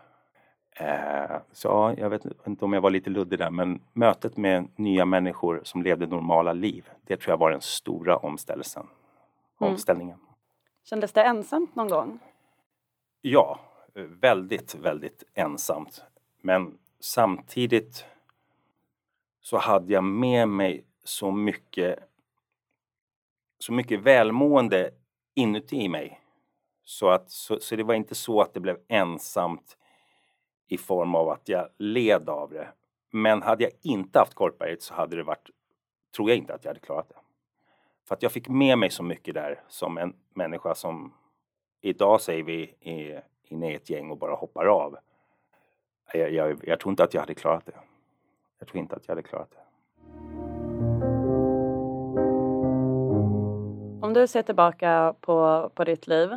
Eh, 0.75 1.37
så 1.51 1.67
ja, 1.67 1.93
jag 1.97 2.09
vet 2.09 2.21
inte 2.47 2.65
om 2.65 2.73
jag 2.73 2.81
var 2.81 2.89
lite 2.89 3.09
luddig 3.09 3.39
där 3.39 3.49
men 3.49 3.81
mötet 3.93 4.37
med 4.37 4.67
nya 4.75 5.05
människor 5.05 5.61
som 5.63 5.83
levde 5.83 6.07
normala 6.07 6.53
liv, 6.53 6.89
det 7.01 7.17
tror 7.17 7.31
jag 7.31 7.37
var 7.37 7.51
den 7.51 7.61
stora 7.61 8.17
omställelsen. 8.17 8.87
Mm. 9.61 9.73
omställningen. 9.73 10.19
Kändes 10.83 11.11
det 11.11 11.23
ensamt 11.23 11.75
någon 11.75 11.89
gång? 11.89 12.19
Ja, 13.21 13.59
väldigt, 13.93 14.75
väldigt 14.75 15.23
ensamt. 15.33 16.03
Men 16.41 16.77
samtidigt 16.99 18.05
så 19.41 19.57
hade 19.57 19.93
jag 19.93 20.03
med 20.03 20.47
mig 20.47 20.85
så 21.03 21.31
mycket, 21.31 21.99
så 23.59 23.73
mycket 23.73 23.99
välmående 23.99 24.91
inuti 25.33 25.89
mig. 25.89 26.21
Så, 26.83 27.09
att, 27.09 27.31
så, 27.31 27.59
så 27.59 27.75
det 27.75 27.83
var 27.83 27.93
inte 27.93 28.15
så 28.15 28.41
att 28.41 28.53
det 28.53 28.59
blev 28.59 28.77
ensamt 28.87 29.77
i 30.69 30.77
form 30.77 31.15
av 31.15 31.29
att 31.29 31.49
jag 31.49 31.69
led 31.77 32.29
av 32.29 32.49
det. 32.49 32.67
Men 33.11 33.41
hade 33.41 33.63
jag 33.63 33.71
inte 33.81 34.19
haft 34.19 34.33
Korpberget 34.33 34.81
så 34.81 34.93
hade 34.93 35.15
det 35.15 35.23
varit, 35.23 35.49
tror 36.15 36.29
jag 36.29 36.37
inte 36.37 36.53
att 36.53 36.65
jag 36.65 36.69
hade 36.69 36.79
klarat 36.79 37.09
det. 37.09 37.15
För 38.07 38.15
att 38.15 38.23
jag 38.23 38.31
fick 38.31 38.49
med 38.49 38.77
mig 38.77 38.89
så 38.89 39.03
mycket 39.03 39.33
där 39.33 39.63
som 39.67 39.97
en 39.97 40.13
människa 40.33 40.75
som 40.75 41.13
idag 41.81 42.21
säger 42.21 42.43
vi 42.43 42.75
är 42.79 43.23
inne 43.43 43.71
i 43.71 43.75
ett 43.75 43.89
gäng 43.89 44.11
och 44.11 44.17
bara 44.17 44.35
hoppar 44.35 44.65
av. 44.65 44.97
Jag, 46.13 46.31
jag, 46.31 46.59
jag 46.63 46.79
tror 46.79 46.91
inte 46.91 47.03
att 47.03 47.13
jag 47.13 47.21
hade 47.21 47.33
klarat 47.33 47.65
det. 47.65 47.79
Jag 48.59 48.67
tror 48.67 48.79
inte 48.79 48.95
att 48.95 49.07
jag 49.07 49.11
hade 49.11 49.27
klarat 49.27 49.51
det. 49.51 49.69
Om 54.01 54.13
du 54.13 54.27
ser 54.27 54.41
tillbaka 54.41 55.15
på, 55.21 55.69
på 55.75 55.83
ditt 55.83 56.07
liv, 56.07 56.29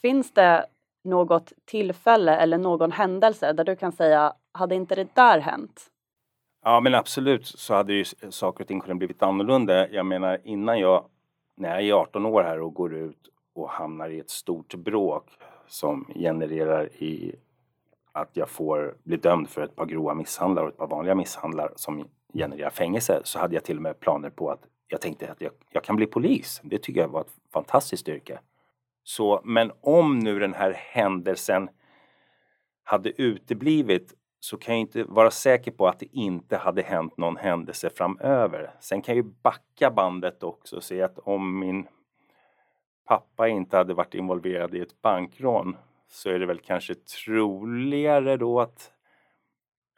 finns 0.00 0.32
det 0.32 0.66
något 1.04 1.52
tillfälle 1.64 2.36
eller 2.36 2.58
någon 2.58 2.92
händelse 2.92 3.52
där 3.52 3.64
du 3.64 3.76
kan 3.76 3.92
säga, 3.92 4.32
hade 4.52 4.74
inte 4.74 4.94
det 4.94 5.14
där 5.14 5.38
hänt? 5.38 5.80
Ja 6.64 6.80
men 6.80 6.94
absolut 6.94 7.46
så 7.46 7.74
hade 7.74 7.92
ju 7.92 8.04
eh, 8.22 8.30
saker 8.30 8.64
och 8.64 8.68
ting 8.68 8.80
kunnat 8.80 8.98
blivit 8.98 9.22
annorlunda. 9.22 9.88
Jag 9.88 10.06
menar 10.06 10.38
innan 10.44 10.78
jag, 10.80 11.04
när 11.56 11.70
jag 11.70 11.82
är 11.82 11.92
18 11.92 12.26
år 12.26 12.42
här 12.42 12.60
och 12.60 12.74
går 12.74 12.94
ut 12.94 13.28
och 13.54 13.70
hamnar 13.70 14.10
i 14.10 14.18
ett 14.18 14.30
stort 14.30 14.74
bråk 14.74 15.28
som 15.66 16.12
genererar 16.14 16.86
i 16.92 17.34
att 18.12 18.30
jag 18.32 18.48
får 18.48 18.96
bli 19.04 19.16
dömd 19.16 19.48
för 19.48 19.62
ett 19.62 19.76
par 19.76 19.86
grova 19.86 20.14
misshandlar 20.14 20.62
och 20.62 20.68
ett 20.68 20.76
par 20.76 20.86
vanliga 20.86 21.14
misshandlar 21.14 21.72
som 21.76 22.08
genererar 22.34 22.70
fängelse 22.70 23.20
så 23.24 23.38
hade 23.38 23.54
jag 23.54 23.64
till 23.64 23.76
och 23.76 23.82
med 23.82 24.00
planer 24.00 24.30
på 24.30 24.50
att 24.50 24.60
jag 24.88 25.00
tänkte 25.00 25.32
att 25.32 25.40
jag, 25.40 25.52
jag 25.70 25.84
kan 25.84 25.96
bli 25.96 26.06
polis. 26.06 26.60
Det 26.64 26.78
tycker 26.78 27.00
jag 27.00 27.08
var 27.08 27.20
ett 27.20 27.34
fantastiskt 27.52 28.08
yrke. 28.08 28.38
Så, 29.04 29.40
men 29.44 29.72
om 29.80 30.18
nu 30.18 30.38
den 30.38 30.54
här 30.54 30.72
händelsen 30.72 31.68
hade 32.84 33.22
uteblivit 33.22 34.14
så 34.40 34.56
kan 34.56 34.74
jag 34.74 34.80
inte 34.80 35.04
vara 35.04 35.30
säker 35.30 35.70
på 35.70 35.88
att 35.88 35.98
det 35.98 36.08
inte 36.12 36.56
hade 36.56 36.82
hänt 36.82 37.16
någon 37.16 37.36
händelse 37.36 37.90
framöver. 37.90 38.70
Sen 38.80 39.02
kan 39.02 39.16
jag 39.16 39.24
ju 39.24 39.32
backa 39.42 39.90
bandet 39.90 40.42
också 40.42 40.76
och 40.76 40.82
se 40.82 41.02
att 41.02 41.18
om 41.18 41.58
min 41.58 41.86
pappa 43.08 43.48
inte 43.48 43.76
hade 43.76 43.94
varit 43.94 44.14
involverad 44.14 44.74
i 44.74 44.80
ett 44.80 45.02
bankrån 45.02 45.76
så 46.08 46.30
är 46.30 46.38
det 46.38 46.46
väl 46.46 46.58
kanske 46.58 46.94
troligare 46.94 48.36
då 48.36 48.60
att 48.60 48.92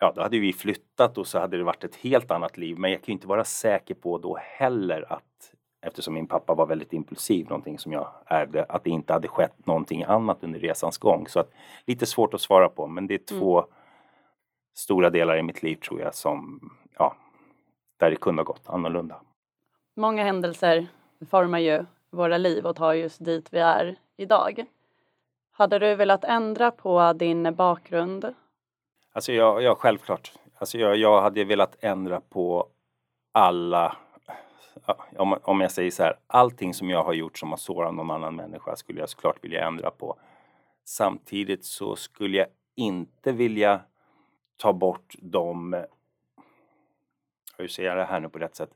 ja, 0.01 0.13
då 0.17 0.23
hade 0.23 0.39
vi 0.39 0.53
flyttat 0.53 1.19
och 1.19 1.27
så 1.27 1.39
hade 1.39 1.57
det 1.57 1.65
varit 1.65 1.85
ett 1.85 1.97
helt 1.97 2.31
annat 2.31 2.57
liv. 2.57 2.79
Men 2.79 2.91
jag 2.91 3.01
kan 3.01 3.07
ju 3.07 3.13
inte 3.13 3.27
vara 3.27 3.45
säker 3.45 3.95
på 3.95 4.19
då 4.19 4.37
heller 4.41 5.13
att 5.13 5.54
eftersom 5.85 6.15
min 6.15 6.27
pappa 6.27 6.55
var 6.55 6.67
väldigt 6.67 6.93
impulsiv, 6.93 7.49
någonting 7.49 7.79
som 7.79 7.93
jag 7.93 8.09
ärvde, 8.27 8.65
att 8.69 8.85
det 8.85 8.91
inte 8.91 9.13
hade 9.13 9.29
skett 9.29 9.67
någonting 9.67 10.03
annat 10.03 10.45
under 10.45 10.59
resans 10.61 10.99
gång. 10.99 11.29
Så 11.29 11.41
att, 11.41 11.51
lite 11.87 12.07
svårt 12.07 12.35
att 12.35 12.41
svara 12.41 12.69
på, 12.69 12.87
men 12.87 13.07
det 13.07 13.15
är 13.15 13.33
mm. 13.33 13.41
två 13.41 13.67
stora 14.75 15.11
delar 15.11 15.37
i 15.37 15.43
mitt 15.43 15.63
liv 15.63 15.77
tror 15.77 16.01
jag 16.01 16.15
som, 16.15 16.71
ja, 16.99 17.17
där 17.97 18.11
det 18.11 18.17
kunde 18.17 18.41
ha 18.43 18.45
gått 18.45 18.69
annorlunda. 18.69 19.21
Många 19.97 20.25
händelser 20.25 20.87
formar 21.31 21.59
ju 21.59 21.85
våra 22.11 22.39
liv 22.39 22.67
och 22.67 22.77
tar 22.77 22.93
just 22.93 23.25
dit 23.25 23.49
vi 23.51 23.59
är 23.59 23.97
idag. 24.17 24.65
Hade 25.53 25.79
du 25.79 25.95
velat 25.95 26.25
ändra 26.25 26.71
på 26.71 27.13
din 27.13 27.55
bakgrund? 27.55 28.35
Alltså 29.13 29.33
jag, 29.33 29.63
ja, 29.63 29.75
självklart. 29.75 30.33
Alltså 30.59 30.79
jag, 30.79 30.97
jag 30.97 31.23
hade 31.23 31.45
velat 31.45 31.77
ändra 31.81 32.21
på 32.21 32.69
alla, 33.33 33.97
om, 35.19 35.39
om 35.43 35.61
jag 35.61 35.71
säger 35.71 35.91
så 35.91 36.03
här, 36.03 36.19
allting 36.27 36.75
som 36.75 36.91
jag 36.91 37.05
har 37.05 37.13
gjort 37.13 37.39
som 37.39 37.51
har 37.51 37.57
sårat 37.57 37.95
någon 37.95 38.11
annan 38.11 38.37
människa 38.37 38.77
skulle 38.77 39.01
jag 39.01 39.09
såklart 39.09 39.45
vilja 39.45 39.67
ändra 39.67 39.91
på. 39.91 40.17
Samtidigt 40.85 41.65
så 41.65 41.97
skulle 41.97 42.37
jag 42.37 42.47
inte 42.75 43.33
vilja 43.33 43.81
ta 44.57 44.73
bort 44.73 45.15
de, 45.19 45.85
hur 47.59 47.69
säger 47.69 47.89
jag 47.89 47.99
det 47.99 48.05
här 48.05 48.21
nu 48.21 48.29
på 48.29 48.39
rätt 48.39 48.57
sätt? 48.57 48.71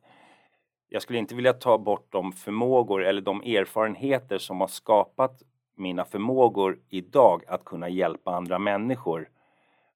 Jag 0.89 1.03
skulle 1.03 1.19
inte 1.19 1.35
vilja 1.35 1.53
ta 1.53 1.79
bort 1.79 2.07
de 2.13 2.33
förmågor 2.33 3.05
eller 3.05 3.21
de 3.21 3.41
erfarenheter 3.41 4.39
som 4.39 4.61
har 4.61 4.69
skapat 4.69 5.43
mina 5.75 6.05
förmågor 6.05 6.79
idag 6.89 7.45
att 7.49 7.65
kunna 7.65 7.89
hjälpa 7.89 8.31
andra 8.31 8.59
människor. 8.59 9.31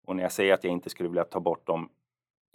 Och 0.05 0.17
när 0.17 0.23
jag 0.23 0.33
säger 0.33 0.55
att 0.55 0.65
jag 0.65 0.73
inte 0.73 0.91
skulle 0.91 1.09
vilja 1.09 1.25
ta 1.25 1.41
bort 1.41 1.67
de 1.67 1.89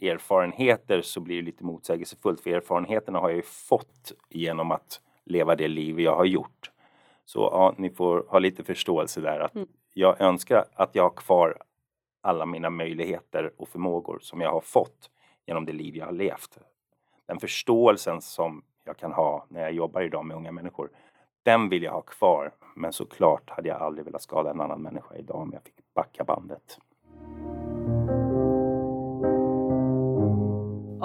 erfarenheter 0.01 1.01
så 1.01 1.19
blir 1.19 1.35
det 1.35 1.41
lite 1.41 1.63
motsägelsefullt 1.63 2.41
för 2.41 2.49
erfarenheterna 2.49 3.19
har 3.19 3.29
jag 3.29 3.35
ju 3.35 3.41
fått 3.41 4.11
genom 4.29 4.71
att 4.71 5.01
leva 5.23 5.55
det 5.55 5.67
liv 5.67 5.99
jag 5.99 6.15
har 6.15 6.25
gjort. 6.25 6.71
Så 7.25 7.39
ja, 7.39 7.73
ni 7.77 7.89
får 7.89 8.25
ha 8.27 8.39
lite 8.39 8.63
förståelse 8.63 9.21
där 9.21 9.39
att 9.39 9.55
mm. 9.55 9.67
jag 9.93 10.21
önskar 10.21 10.65
att 10.73 10.95
jag 10.95 11.03
har 11.03 11.09
kvar 11.09 11.57
alla 12.21 12.45
mina 12.45 12.69
möjligheter 12.69 13.51
och 13.57 13.69
förmågor 13.69 14.19
som 14.21 14.41
jag 14.41 14.51
har 14.51 14.61
fått 14.61 15.09
genom 15.45 15.65
det 15.65 15.73
liv 15.73 15.95
jag 15.95 16.05
har 16.05 16.13
levt. 16.13 16.57
Den 17.25 17.39
förståelsen 17.39 18.21
som 18.21 18.63
jag 18.83 18.97
kan 18.97 19.13
ha 19.13 19.45
när 19.49 19.61
jag 19.61 19.71
jobbar 19.71 20.01
idag 20.01 20.25
med 20.25 20.37
unga 20.37 20.51
människor, 20.51 20.89
den 21.43 21.69
vill 21.69 21.83
jag 21.83 21.91
ha 21.91 22.01
kvar. 22.01 22.51
Men 22.75 22.93
såklart 22.93 23.49
hade 23.49 23.69
jag 23.69 23.81
aldrig 23.81 24.05
velat 24.05 24.21
skada 24.21 24.49
en 24.49 24.61
annan 24.61 24.81
människa 24.81 25.15
idag 25.15 25.37
om 25.37 25.49
jag 25.53 25.63
fick 25.63 25.93
backa 25.93 26.23
bandet. 26.23 26.79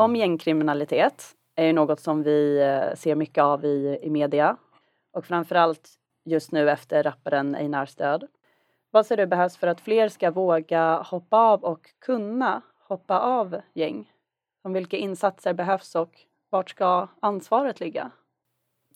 Om 0.02 0.16
gängkriminalitet 0.16 1.34
är 1.56 1.66
ju 1.66 1.72
något 1.72 2.00
som 2.00 2.22
vi 2.22 2.60
eh, 2.60 2.94
ser 2.96 3.14
mycket 3.14 3.44
av 3.44 3.64
i, 3.64 3.98
i 4.02 4.10
media 4.10 4.56
och 5.12 5.24
framförallt 5.24 5.90
just 6.24 6.52
nu 6.52 6.70
efter 6.70 7.02
rapparen 7.02 7.54
Einars 7.54 7.94
död. 7.94 8.28
Vad 8.90 9.06
ser 9.06 9.16
du 9.16 9.26
behövs 9.26 9.56
för 9.56 9.66
att 9.66 9.80
fler 9.80 10.08
ska 10.08 10.30
våga 10.30 11.02
hoppa 11.02 11.36
av 11.36 11.64
och 11.64 11.80
kunna 11.98 12.62
hoppa 12.88 13.20
av 13.20 13.60
gäng? 13.74 14.12
Om 14.64 14.72
vilka 14.72 14.96
insatser 14.96 15.52
behövs 15.54 15.94
och 15.94 16.20
vart 16.50 16.70
ska 16.70 17.08
ansvaret 17.20 17.80
ligga? 17.80 18.10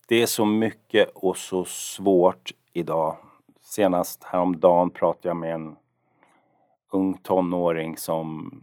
Det 0.09 0.23
är 0.23 0.27
så 0.27 0.45
mycket 0.45 1.11
och 1.14 1.37
så 1.37 1.64
svårt 1.64 2.53
idag. 2.73 3.16
Senast 3.61 4.25
häromdagen 4.25 4.90
pratade 4.90 5.29
jag 5.29 5.37
med 5.37 5.55
en 5.55 5.77
ung 6.92 7.19
tonåring 7.19 7.97
som, 7.97 8.61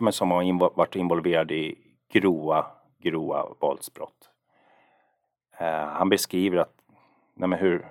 men 0.00 0.12
som 0.12 0.30
har 0.30 0.76
varit 0.76 0.96
involverad 0.96 1.50
i 1.50 1.78
grova, 2.12 2.66
grova 2.98 3.46
våldsbrott. 3.60 4.30
Eh, 5.58 5.86
han 5.86 6.08
beskriver 6.08 6.58
att, 6.58 6.74
nej 7.34 7.48
men 7.48 7.58
hur, 7.58 7.86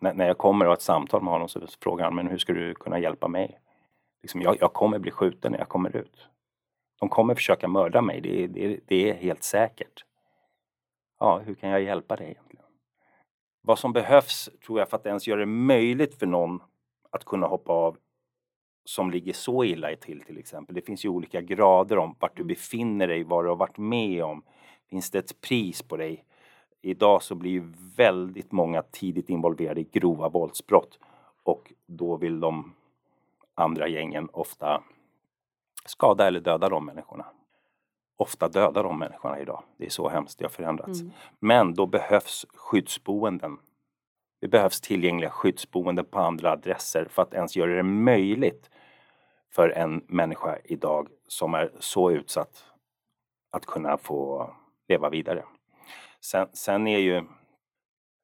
när, 0.00 0.26
jag 0.26 0.38
kommer 0.38 0.64
och 0.64 0.68
har 0.68 0.76
ett 0.76 0.82
samtal 0.82 1.22
med 1.22 1.32
honom 1.32 1.48
så 1.48 1.60
frågar 1.82 2.04
han, 2.04 2.14
men 2.14 2.28
hur 2.28 2.38
ska 2.38 2.52
du 2.52 2.74
kunna 2.74 2.98
hjälpa 2.98 3.28
mig? 3.28 3.60
Liksom, 4.22 4.42
jag, 4.42 4.56
jag 4.60 4.72
kommer 4.72 4.98
bli 4.98 5.10
skjuten 5.10 5.52
när 5.52 5.58
jag 5.58 5.68
kommer 5.68 5.96
ut. 5.96 6.28
De 7.00 7.08
kommer 7.08 7.34
försöka 7.34 7.68
mörda 7.68 8.02
mig, 8.02 8.20
det, 8.20 8.46
det, 8.46 8.80
det 8.86 9.10
är 9.10 9.14
helt 9.14 9.42
säkert. 9.42 10.04
Ja, 11.18 11.38
hur 11.38 11.54
kan 11.54 11.70
jag 11.70 11.82
hjälpa 11.82 12.16
dig 12.16 12.30
egentligen? 12.30 12.64
Vad 13.62 13.78
som 13.78 13.92
behövs, 13.92 14.50
tror 14.66 14.78
jag, 14.78 14.88
för 14.88 14.96
att 14.96 15.06
ens 15.06 15.26
göra 15.26 15.40
det 15.40 15.46
möjligt 15.46 16.18
för 16.18 16.26
någon 16.26 16.62
att 17.10 17.24
kunna 17.24 17.46
hoppa 17.46 17.72
av 17.72 17.96
som 18.84 19.10
ligger 19.10 19.32
så 19.32 19.64
illa 19.64 19.96
till 19.96 20.20
till 20.20 20.38
exempel. 20.38 20.74
Det 20.74 20.82
finns 20.82 21.04
ju 21.04 21.08
olika 21.08 21.40
grader 21.40 21.98
om 21.98 22.16
vart 22.18 22.36
du 22.36 22.44
befinner 22.44 23.08
dig, 23.08 23.24
vad 23.24 23.44
du 23.44 23.48
har 23.48 23.56
varit 23.56 23.78
med 23.78 24.24
om. 24.24 24.42
Finns 24.90 25.10
det 25.10 25.18
ett 25.18 25.40
pris 25.40 25.82
på 25.82 25.96
dig? 25.96 26.24
idag 26.82 27.22
så 27.22 27.34
blir 27.34 27.50
ju 27.50 27.72
väldigt 27.96 28.52
många 28.52 28.82
tidigt 28.82 29.28
involverade 29.28 29.80
i 29.80 29.88
grova 29.92 30.28
våldsbrott 30.28 30.98
och 31.42 31.72
då 31.86 32.16
vill 32.16 32.40
de 32.40 32.74
andra 33.54 33.88
gängen 33.88 34.28
ofta 34.32 34.82
skada 35.84 36.26
eller 36.26 36.40
döda 36.40 36.68
de 36.68 36.86
människorna. 36.86 37.26
Ofta 38.16 38.48
döda 38.48 38.82
de 38.82 38.98
människorna 38.98 39.40
idag. 39.40 39.62
Det 39.76 39.86
är 39.86 39.90
så 39.90 40.08
hemskt, 40.08 40.38
det 40.38 40.44
har 40.44 40.50
förändrats. 40.50 41.00
Mm. 41.00 41.12
Men 41.38 41.74
då 41.74 41.86
behövs 41.86 42.46
skyddsboenden. 42.54 43.58
Det 44.40 44.48
behövs 44.48 44.80
tillgängliga 44.80 45.30
skyddsboenden 45.30 46.04
på 46.04 46.18
andra 46.18 46.52
adresser 46.52 47.06
för 47.10 47.22
att 47.22 47.34
ens 47.34 47.56
göra 47.56 47.76
det 47.76 47.82
möjligt 47.82 48.70
för 49.50 49.68
en 49.68 50.04
människa 50.08 50.58
idag 50.64 51.08
som 51.28 51.54
är 51.54 51.72
så 51.78 52.10
utsatt 52.10 52.64
att 53.50 53.66
kunna 53.66 53.98
få 53.98 54.50
leva 54.88 55.10
vidare. 55.10 55.44
Sen, 56.20 56.48
sen 56.52 56.86
är 56.86 56.98
ju, 56.98 57.24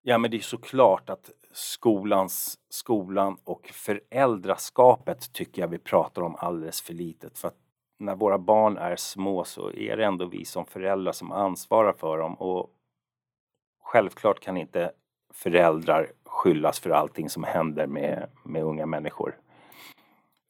ja 0.02 0.18
men 0.18 0.30
det 0.30 0.36
är 0.36 0.40
såklart 0.40 1.10
att 1.10 1.30
skolans, 1.52 2.58
skolan 2.68 3.38
och 3.44 3.68
föräldraskapet 3.72 5.32
tycker 5.32 5.62
jag 5.62 5.68
vi 5.68 5.78
pratar 5.78 6.22
om 6.22 6.36
alldeles 6.38 6.82
för 6.82 6.92
litet. 6.94 7.38
För 7.38 7.48
att 7.48 7.56
när 7.98 8.16
våra 8.16 8.38
barn 8.38 8.76
är 8.76 8.96
små 8.96 9.44
så 9.44 9.72
är 9.72 9.96
det 9.96 10.04
ändå 10.04 10.26
vi 10.26 10.44
som 10.44 10.66
föräldrar 10.66 11.12
som 11.12 11.32
ansvarar 11.32 11.92
för 11.92 12.18
dem 12.18 12.34
och 12.34 12.70
självklart 13.82 14.40
kan 14.40 14.56
inte 14.56 14.92
föräldrar 15.36 16.06
skyllas 16.24 16.80
för 16.80 16.90
allting 16.90 17.30
som 17.30 17.44
händer 17.44 17.86
med, 17.86 18.28
med 18.42 18.62
unga 18.62 18.86
människor. 18.86 19.36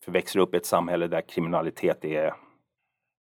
För 0.05 0.13
växer 0.13 0.41
upp 0.41 0.55
i 0.55 0.57
ett 0.57 0.67
samhälle 0.67 1.07
där 1.07 1.21
kriminalitet 1.21 2.05
är, 2.05 2.35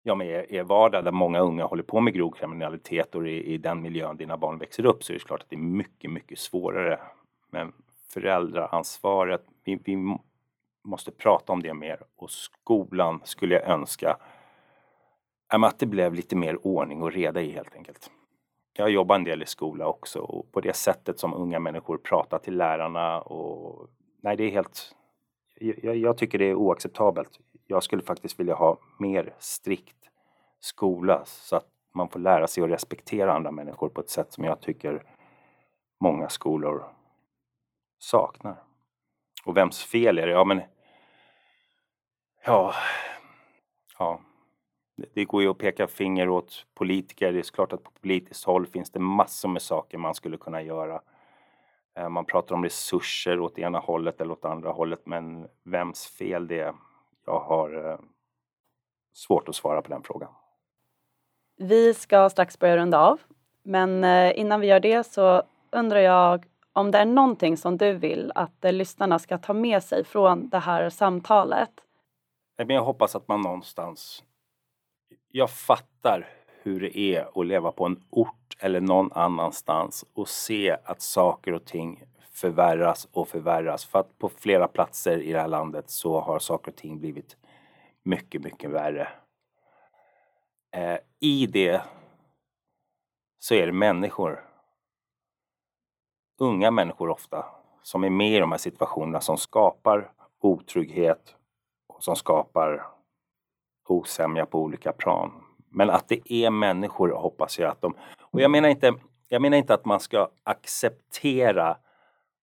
ja, 0.03 0.15
men 0.15 0.27
är, 0.27 0.53
är 0.53 0.63
vardag, 0.63 1.05
där 1.05 1.13
många 1.13 1.41
unga 1.41 1.65
håller 1.65 1.83
på 1.83 2.01
med 2.01 2.15
grov 2.15 2.31
kriminalitet 2.31 3.15
och 3.15 3.29
i, 3.29 3.55
i 3.55 3.59
den 3.59 3.83
miljön 3.83 4.17
dina 4.17 4.37
barn 4.37 4.59
växer 4.59 4.87
upp 4.87 5.05
så 5.05 5.13
är 5.13 5.15
det 5.15 5.25
klart 5.25 5.43
att 5.43 5.51
det 5.51 5.57
är 5.57 5.61
mycket, 5.61 6.11
mycket 6.11 6.39
svårare. 6.39 7.01
Men 7.51 7.73
föräldraansvaret, 8.09 9.45
vi, 9.65 9.79
vi 9.85 10.17
måste 10.85 11.11
prata 11.11 11.53
om 11.53 11.63
det 11.63 11.75
mer 11.75 12.03
och 12.17 12.31
skolan 12.31 13.21
skulle 13.25 13.55
jag 13.55 13.69
önska 13.69 14.17
att 15.49 15.79
det 15.79 15.87
blev 15.87 16.15
lite 16.15 16.37
mer 16.37 16.67
ordning 16.67 17.03
och 17.03 17.13
reda 17.13 17.43
i 17.43 17.51
helt 17.51 17.75
enkelt. 17.75 18.11
Jag 18.73 18.91
jobbar 18.91 19.15
en 19.15 19.25
del 19.25 19.43
i 19.43 19.47
skola 19.47 19.87
också 19.87 20.21
och 20.21 20.53
på 20.53 20.61
det 20.61 20.77
sättet 20.77 21.19
som 21.19 21.35
unga 21.35 21.59
människor 21.59 21.99
pratar 21.99 22.39
till 22.39 22.57
lärarna 22.57 23.21
och 23.21 23.89
nej, 24.23 24.37
det 24.37 24.45
är 24.45 24.51
helt 24.51 24.95
jag, 25.61 25.97
jag, 25.97 26.19
tycker 26.19 26.39
det 26.39 26.45
är 26.45 26.55
oacceptabelt. 26.55 27.41
Jag 27.67 27.83
skulle 27.83 28.03
faktiskt 28.03 28.41
vilja 28.41 28.55
ha 28.55 28.79
mer 28.99 29.35
strikt 29.39 29.97
skola 30.61 31.23
så 31.25 31.57
att 31.57 31.67
man 31.95 32.09
får 32.09 32.21
lära 32.21 32.47
sig 32.47 32.65
att 32.65 32.71
respektera 32.71 33.33
andra 33.33 33.51
människor 33.51 33.89
på 33.89 34.01
ett 34.01 34.11
sätt 34.11 34.33
som 34.33 34.45
jag 34.45 34.61
tycker 34.61 35.03
många 36.01 36.29
skolor 36.29 36.85
saknar. 37.99 38.63
Och 39.45 39.57
vems 39.57 39.85
fel 39.85 40.19
är 40.19 40.27
det? 40.27 40.33
Ja, 40.33 40.45
men... 40.45 40.61
Ja... 42.45 42.75
Ja. 43.99 44.21
Det 45.15 45.25
går 45.25 45.43
ju 45.43 45.49
att 45.49 45.59
peka 45.59 45.87
finger 45.87 46.29
åt 46.29 46.67
politiker. 46.75 47.33
Det 47.33 47.39
är 47.39 47.55
klart 47.55 47.73
att 47.73 47.83
på 47.83 47.91
politiskt 47.91 48.45
håll 48.45 48.67
finns 48.67 48.91
det 48.91 49.01
massor 49.01 49.49
med 49.49 49.63
saker 49.63 49.99
man 49.99 50.15
skulle 50.15 50.37
kunna 50.37 50.63
göra. 50.63 51.01
Eh, 51.97 52.09
man 52.09 52.25
pratar 52.25 52.55
om 52.55 52.65
resurser 52.65 53.41
åt 53.41 53.59
ena 53.59 53.79
hållet 53.79 54.21
eller 54.21 54.33
åt 54.33 54.45
andra 54.45 54.71
hållet, 54.71 55.01
men 55.05 55.49
vems 55.63 56.07
fel 56.07 56.47
det 56.47 56.61
är? 56.61 56.75
Jag 57.27 57.41
har 57.41 57.91
eh, 57.91 57.99
svårt 59.13 59.49
att 59.49 59.55
svara 59.55 59.83
på 59.83 59.89
den 59.89 60.03
frågan. 60.03 60.33
Vi 61.57 61.95
ska 61.95 62.31
strax 62.31 62.59
börja 62.59 62.77
runda 62.77 62.99
av, 62.99 63.21
men 63.63 64.05
eh, 64.05 64.41
innan 64.41 64.61
vi 64.61 64.67
gör 64.67 64.81
det 64.81 65.07
så 65.07 65.43
undrar 65.71 66.01
jag 66.01 66.45
om 66.73 66.91
det 66.91 66.99
är 66.99 67.05
någonting 67.05 67.57
som 67.57 67.77
du 67.77 67.93
vill 67.93 68.33
att 68.35 68.65
lyssnarna 68.65 69.19
ska 69.19 69.39
ta 69.39 69.53
med 69.53 69.83
sig 69.83 70.05
från 70.05 70.49
det 70.49 70.59
här 70.59 70.91
samtalet? 70.91 71.71
Jag 72.57 72.85
hoppas 72.85 73.17
att 73.17 73.29
man 73.29 73.41
någonstans... 73.41 74.25
Jag 75.35 75.51
fattar 75.51 76.29
hur 76.63 76.81
det 76.81 76.99
är 76.99 77.41
att 77.41 77.47
leva 77.47 77.73
på 77.73 77.87
en 77.87 78.05
ort 78.11 78.57
eller 78.59 78.81
någon 78.81 79.13
annanstans 79.13 80.05
och 80.15 80.29
se 80.29 80.77
att 80.85 81.03
saker 81.03 81.53
och 81.53 81.65
ting 81.65 82.05
förvärras 82.31 83.09
och 83.13 83.29
förvärras. 83.29 83.85
För 83.85 83.99
att 83.99 84.19
på 84.19 84.29
flera 84.29 84.69
platser 84.69 85.19
i 85.19 85.33
det 85.33 85.41
här 85.41 85.49
landet 85.49 85.91
så 85.91 86.21
har 86.21 86.39
saker 86.39 86.71
och 86.71 86.77
ting 86.77 86.99
blivit 86.99 87.37
mycket, 88.03 88.43
mycket 88.43 88.71
värre. 88.71 89.09
Eh, 90.77 90.99
I 91.21 91.47
det 91.47 91.83
så 93.39 93.55
är 93.55 93.67
det 93.67 93.73
människor 93.73 94.45
unga 96.39 96.71
människor 96.71 97.11
ofta 97.11 97.45
som 97.83 98.05
är 98.05 98.11
med 98.11 98.33
i 98.33 98.39
de 98.39 98.51
här 98.51 98.59
situationerna 98.59 99.21
som 99.21 99.39
skapar 99.39 100.13
otrygghet 100.41 101.37
och 101.87 102.05
som 102.05 102.17
skapar 102.17 102.87
osämja 103.93 104.47
på 104.47 104.59
olika 104.59 104.93
plan. 104.93 105.33
Men 105.69 105.91
att 105.91 106.09
det 106.09 106.33
är 106.33 106.51
människor 106.51 107.11
hoppas 107.11 107.59
jag 107.59 107.71
att 107.71 107.81
de... 107.81 107.95
Och 108.21 108.41
jag 108.41 108.51
menar 108.51 108.69
inte, 108.69 108.95
jag 109.29 109.43
menar 109.43 109.57
inte 109.57 109.75
att 109.75 109.85
man 109.85 110.01
ska 110.01 110.29
acceptera 110.43 111.77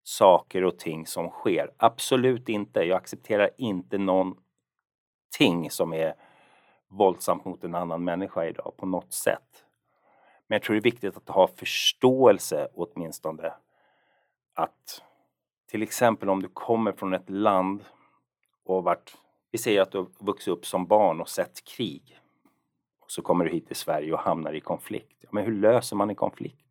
saker 0.03 0.63
och 0.63 0.79
ting 0.79 1.05
som 1.05 1.29
sker. 1.29 1.71
Absolut 1.77 2.49
inte. 2.49 2.79
Jag 2.79 2.97
accepterar 2.97 3.49
inte 3.57 3.97
någonting 3.97 5.69
som 5.69 5.93
är 5.93 6.13
våldsamt 6.87 7.45
mot 7.45 7.63
en 7.63 7.75
annan 7.75 8.03
människa 8.03 8.45
idag 8.45 8.73
på 8.77 8.85
något 8.85 9.13
sätt. 9.13 9.65
Men 10.47 10.55
jag 10.55 10.63
tror 10.63 10.73
det 10.73 10.79
är 10.79 10.91
viktigt 10.91 11.17
att 11.17 11.29
ha 11.29 11.47
förståelse 11.47 12.67
åtminstone 12.73 13.53
att 14.53 15.03
till 15.69 15.83
exempel 15.83 16.29
om 16.29 16.41
du 16.41 16.47
kommer 16.47 16.91
från 16.91 17.13
ett 17.13 17.29
land 17.29 17.85
och 18.65 18.83
varit, 18.83 19.17
vi 19.51 19.57
säger 19.57 19.81
att 19.81 19.91
du 19.91 19.97
har 19.97 20.07
vuxit 20.19 20.47
upp 20.47 20.65
som 20.65 20.85
barn 20.85 21.21
och 21.21 21.29
sett 21.29 21.63
krig. 21.63 22.19
Och 22.99 23.11
så 23.11 23.21
kommer 23.21 23.45
du 23.45 23.51
hit 23.51 23.67
till 23.67 23.75
Sverige 23.75 24.13
och 24.13 24.19
hamnar 24.19 24.53
i 24.53 24.59
konflikt. 24.59 25.25
Men 25.31 25.45
hur 25.45 25.61
löser 25.61 25.95
man 25.95 26.09
en 26.09 26.15
konflikt? 26.15 26.65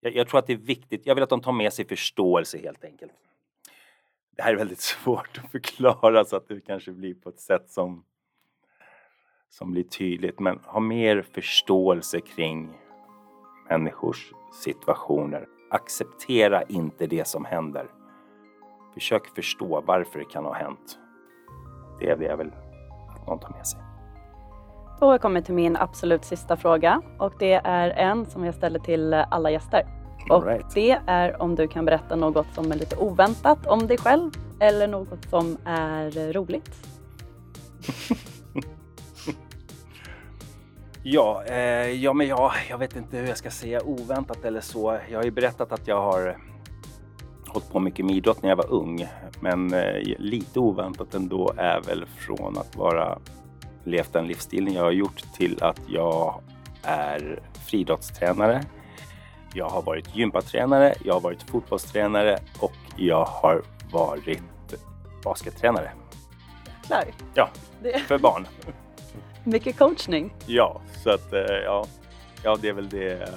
Jag, 0.00 0.16
jag 0.16 0.28
tror 0.28 0.38
att 0.38 0.46
det 0.46 0.52
är 0.52 0.56
viktigt, 0.56 1.06
jag 1.06 1.14
vill 1.14 1.24
att 1.24 1.30
de 1.30 1.40
tar 1.40 1.52
med 1.52 1.72
sig 1.72 1.88
förståelse 1.88 2.58
helt 2.58 2.84
enkelt. 2.84 3.12
Det 4.36 4.42
här 4.42 4.52
är 4.52 4.56
väldigt 4.56 4.80
svårt 5.02 5.40
att 5.44 5.50
förklara 5.50 6.24
så 6.24 6.36
att 6.36 6.48
det 6.48 6.60
kanske 6.60 6.92
blir 6.92 7.14
på 7.14 7.28
ett 7.28 7.40
sätt 7.40 7.70
som 7.70 8.04
som 9.48 9.72
blir 9.72 9.82
tydligt 9.82 10.40
men 10.40 10.58
ha 10.64 10.80
mer 10.80 11.22
förståelse 11.22 12.20
kring 12.20 12.78
människors 13.68 14.32
situationer 14.52 15.48
acceptera 15.70 16.62
inte 16.62 17.06
det 17.06 17.28
som 17.28 17.44
händer. 17.44 17.90
Försök 18.94 19.26
förstå 19.34 19.80
varför 19.86 20.18
det 20.18 20.24
kan 20.24 20.44
ha 20.44 20.52
hänt. 20.52 20.98
Det 21.98 22.10
är 22.10 22.16
det 22.16 22.24
jag 22.24 22.36
vill 22.36 22.52
att 23.08 23.26
någon 23.26 23.38
tar 23.38 23.50
med 23.50 23.66
sig. 23.66 23.80
Då 25.00 25.06
har 25.06 25.12
jag 25.12 25.20
kommit 25.20 25.44
till 25.44 25.54
min 25.54 25.76
absolut 25.76 26.24
sista 26.24 26.56
fråga 26.56 27.02
och 27.18 27.32
det 27.38 27.54
är 27.64 27.90
en 27.90 28.26
som 28.26 28.44
jag 28.44 28.54
ställer 28.54 28.78
till 28.78 29.14
alla 29.14 29.50
gäster. 29.50 29.86
Och 30.30 30.46
right. 30.46 30.74
det 30.74 30.98
är 31.06 31.42
om 31.42 31.54
du 31.54 31.68
kan 31.68 31.84
berätta 31.84 32.16
något 32.16 32.46
som 32.54 32.72
är 32.72 32.76
lite 32.76 32.96
oväntat 32.96 33.66
om 33.66 33.86
dig 33.86 33.98
själv 33.98 34.30
eller 34.60 34.88
något 34.88 35.24
som 35.30 35.56
är 35.64 36.32
roligt. 36.32 36.88
Ja, 41.08 41.44
eh, 41.46 41.90
ja 41.90 42.12
men 42.12 42.26
ja, 42.26 42.52
jag 42.70 42.78
vet 42.78 42.96
inte 42.96 43.16
hur 43.16 43.26
jag 43.26 43.36
ska 43.36 43.50
säga 43.50 43.82
oväntat 43.84 44.44
eller 44.44 44.60
så. 44.60 44.98
Jag 45.10 45.18
har 45.18 45.24
ju 45.24 45.30
berättat 45.30 45.72
att 45.72 45.88
jag 45.88 46.00
har 46.00 46.38
hållit 47.46 47.70
på 47.70 47.80
mycket 47.80 48.04
med 48.04 48.16
idrott 48.16 48.42
när 48.42 48.48
jag 48.48 48.56
var 48.56 48.72
ung. 48.72 49.08
Men 49.40 49.74
eh, 49.74 50.02
lite 50.18 50.60
oväntat 50.60 51.14
ändå 51.14 51.52
är 51.56 51.80
väl 51.80 52.06
från 52.06 52.58
att 52.58 52.76
vara 52.76 53.18
levt 53.84 54.12
den 54.12 54.26
livsstilen 54.26 54.74
jag 54.74 54.82
har 54.82 54.92
gjort 54.92 55.22
till 55.34 55.62
att 55.62 55.80
jag 55.88 56.40
är 56.82 57.40
friidrottstränare. 57.68 58.64
Jag 59.54 59.68
har 59.68 59.82
varit 59.82 60.16
gympatränare, 60.16 60.94
jag 61.04 61.14
har 61.14 61.20
varit 61.20 61.42
fotbollstränare 61.42 62.38
och 62.60 62.72
jag 62.96 63.24
har 63.24 63.62
varit 63.92 64.74
baskettränare. 65.24 65.90
Klar. 66.86 67.04
Ja, 67.34 67.50
det... 67.82 67.98
för 67.98 68.18
barn. 68.18 68.46
Mycket 69.44 69.78
coachning. 69.78 70.34
Ja, 70.46 70.80
så 71.02 71.10
att 71.10 71.32
eh, 71.32 71.40
ja, 71.40 71.86
ja 72.42 72.56
det 72.60 72.68
är 72.68 72.72
väl 72.72 72.88
det. 72.88 73.22
Eh, 73.22 73.28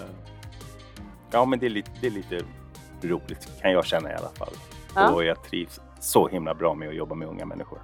ja, 1.32 1.46
men 1.46 1.60
det 1.60 1.66
är 1.66 1.70
lite, 1.70 1.92
det 2.02 2.08
är 2.08 2.12
lite 2.12 2.42
roligt 3.02 3.50
kan 3.62 3.72
jag 3.72 3.86
känna 3.86 4.12
i 4.12 4.16
alla 4.16 4.30
fall. 4.30 4.54
Ja. 4.96 5.10
Och 5.10 5.24
jag 5.24 5.44
trivs 5.44 5.80
så 6.00 6.28
himla 6.28 6.54
bra 6.54 6.74
med 6.74 6.90
att 6.90 6.96
jobba 6.96 7.16
med 7.16 7.28
unga 7.28 7.46
människor. 7.46 7.80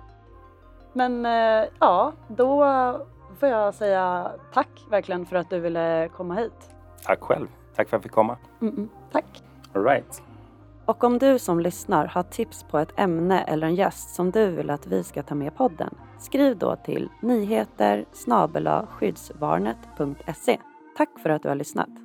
Men 0.94 1.26
eh, 1.26 1.70
ja, 1.80 2.14
då 2.28 2.66
får 3.40 3.50
jag 3.50 3.74
säga 3.74 4.32
tack 4.54 4.86
verkligen 4.90 5.26
för 5.26 5.36
att 5.36 5.50
du 5.50 5.60
ville 5.60 6.10
komma 6.16 6.36
hit. 6.36 6.70
Tack 7.04 7.22
själv. 7.22 7.48
Tack 7.76 7.90
för 7.90 7.98
att 7.98 8.00
jag 8.00 8.04
fick 8.04 8.12
komma. 8.12 8.38
Mm 8.62 8.76
-mm, 8.76 8.88
tack. 9.12 9.44
All 9.74 9.84
right. 9.84 10.24
Och 10.86 11.04
om 11.04 11.18
du 11.18 11.40
som 11.40 11.60
lyssnar 11.60 12.06
har 12.06 12.24
tips 12.24 12.64
på 12.64 12.80
ett 12.80 13.00
ämne 13.00 13.42
eller 13.42 13.68
en 13.68 13.76
gäst 13.76 14.16
som 14.16 14.32
du 14.32 14.52
vill 14.52 14.70
att 14.70 14.88
vi 14.88 15.04
ska 15.04 15.24
ta 15.24 15.36
med 15.36 15.48
i 15.48 15.52
podden, 15.52 15.96
skriv 16.20 16.58
då 16.58 16.76
till 16.76 17.10
nyheter 17.22 18.06
skyddsvarnet.se. 18.88 20.60
Tack 20.98 21.10
för 21.24 21.30
att 21.30 21.44
du 21.44 21.50
har 21.50 21.56
lyssnat. 21.56 22.05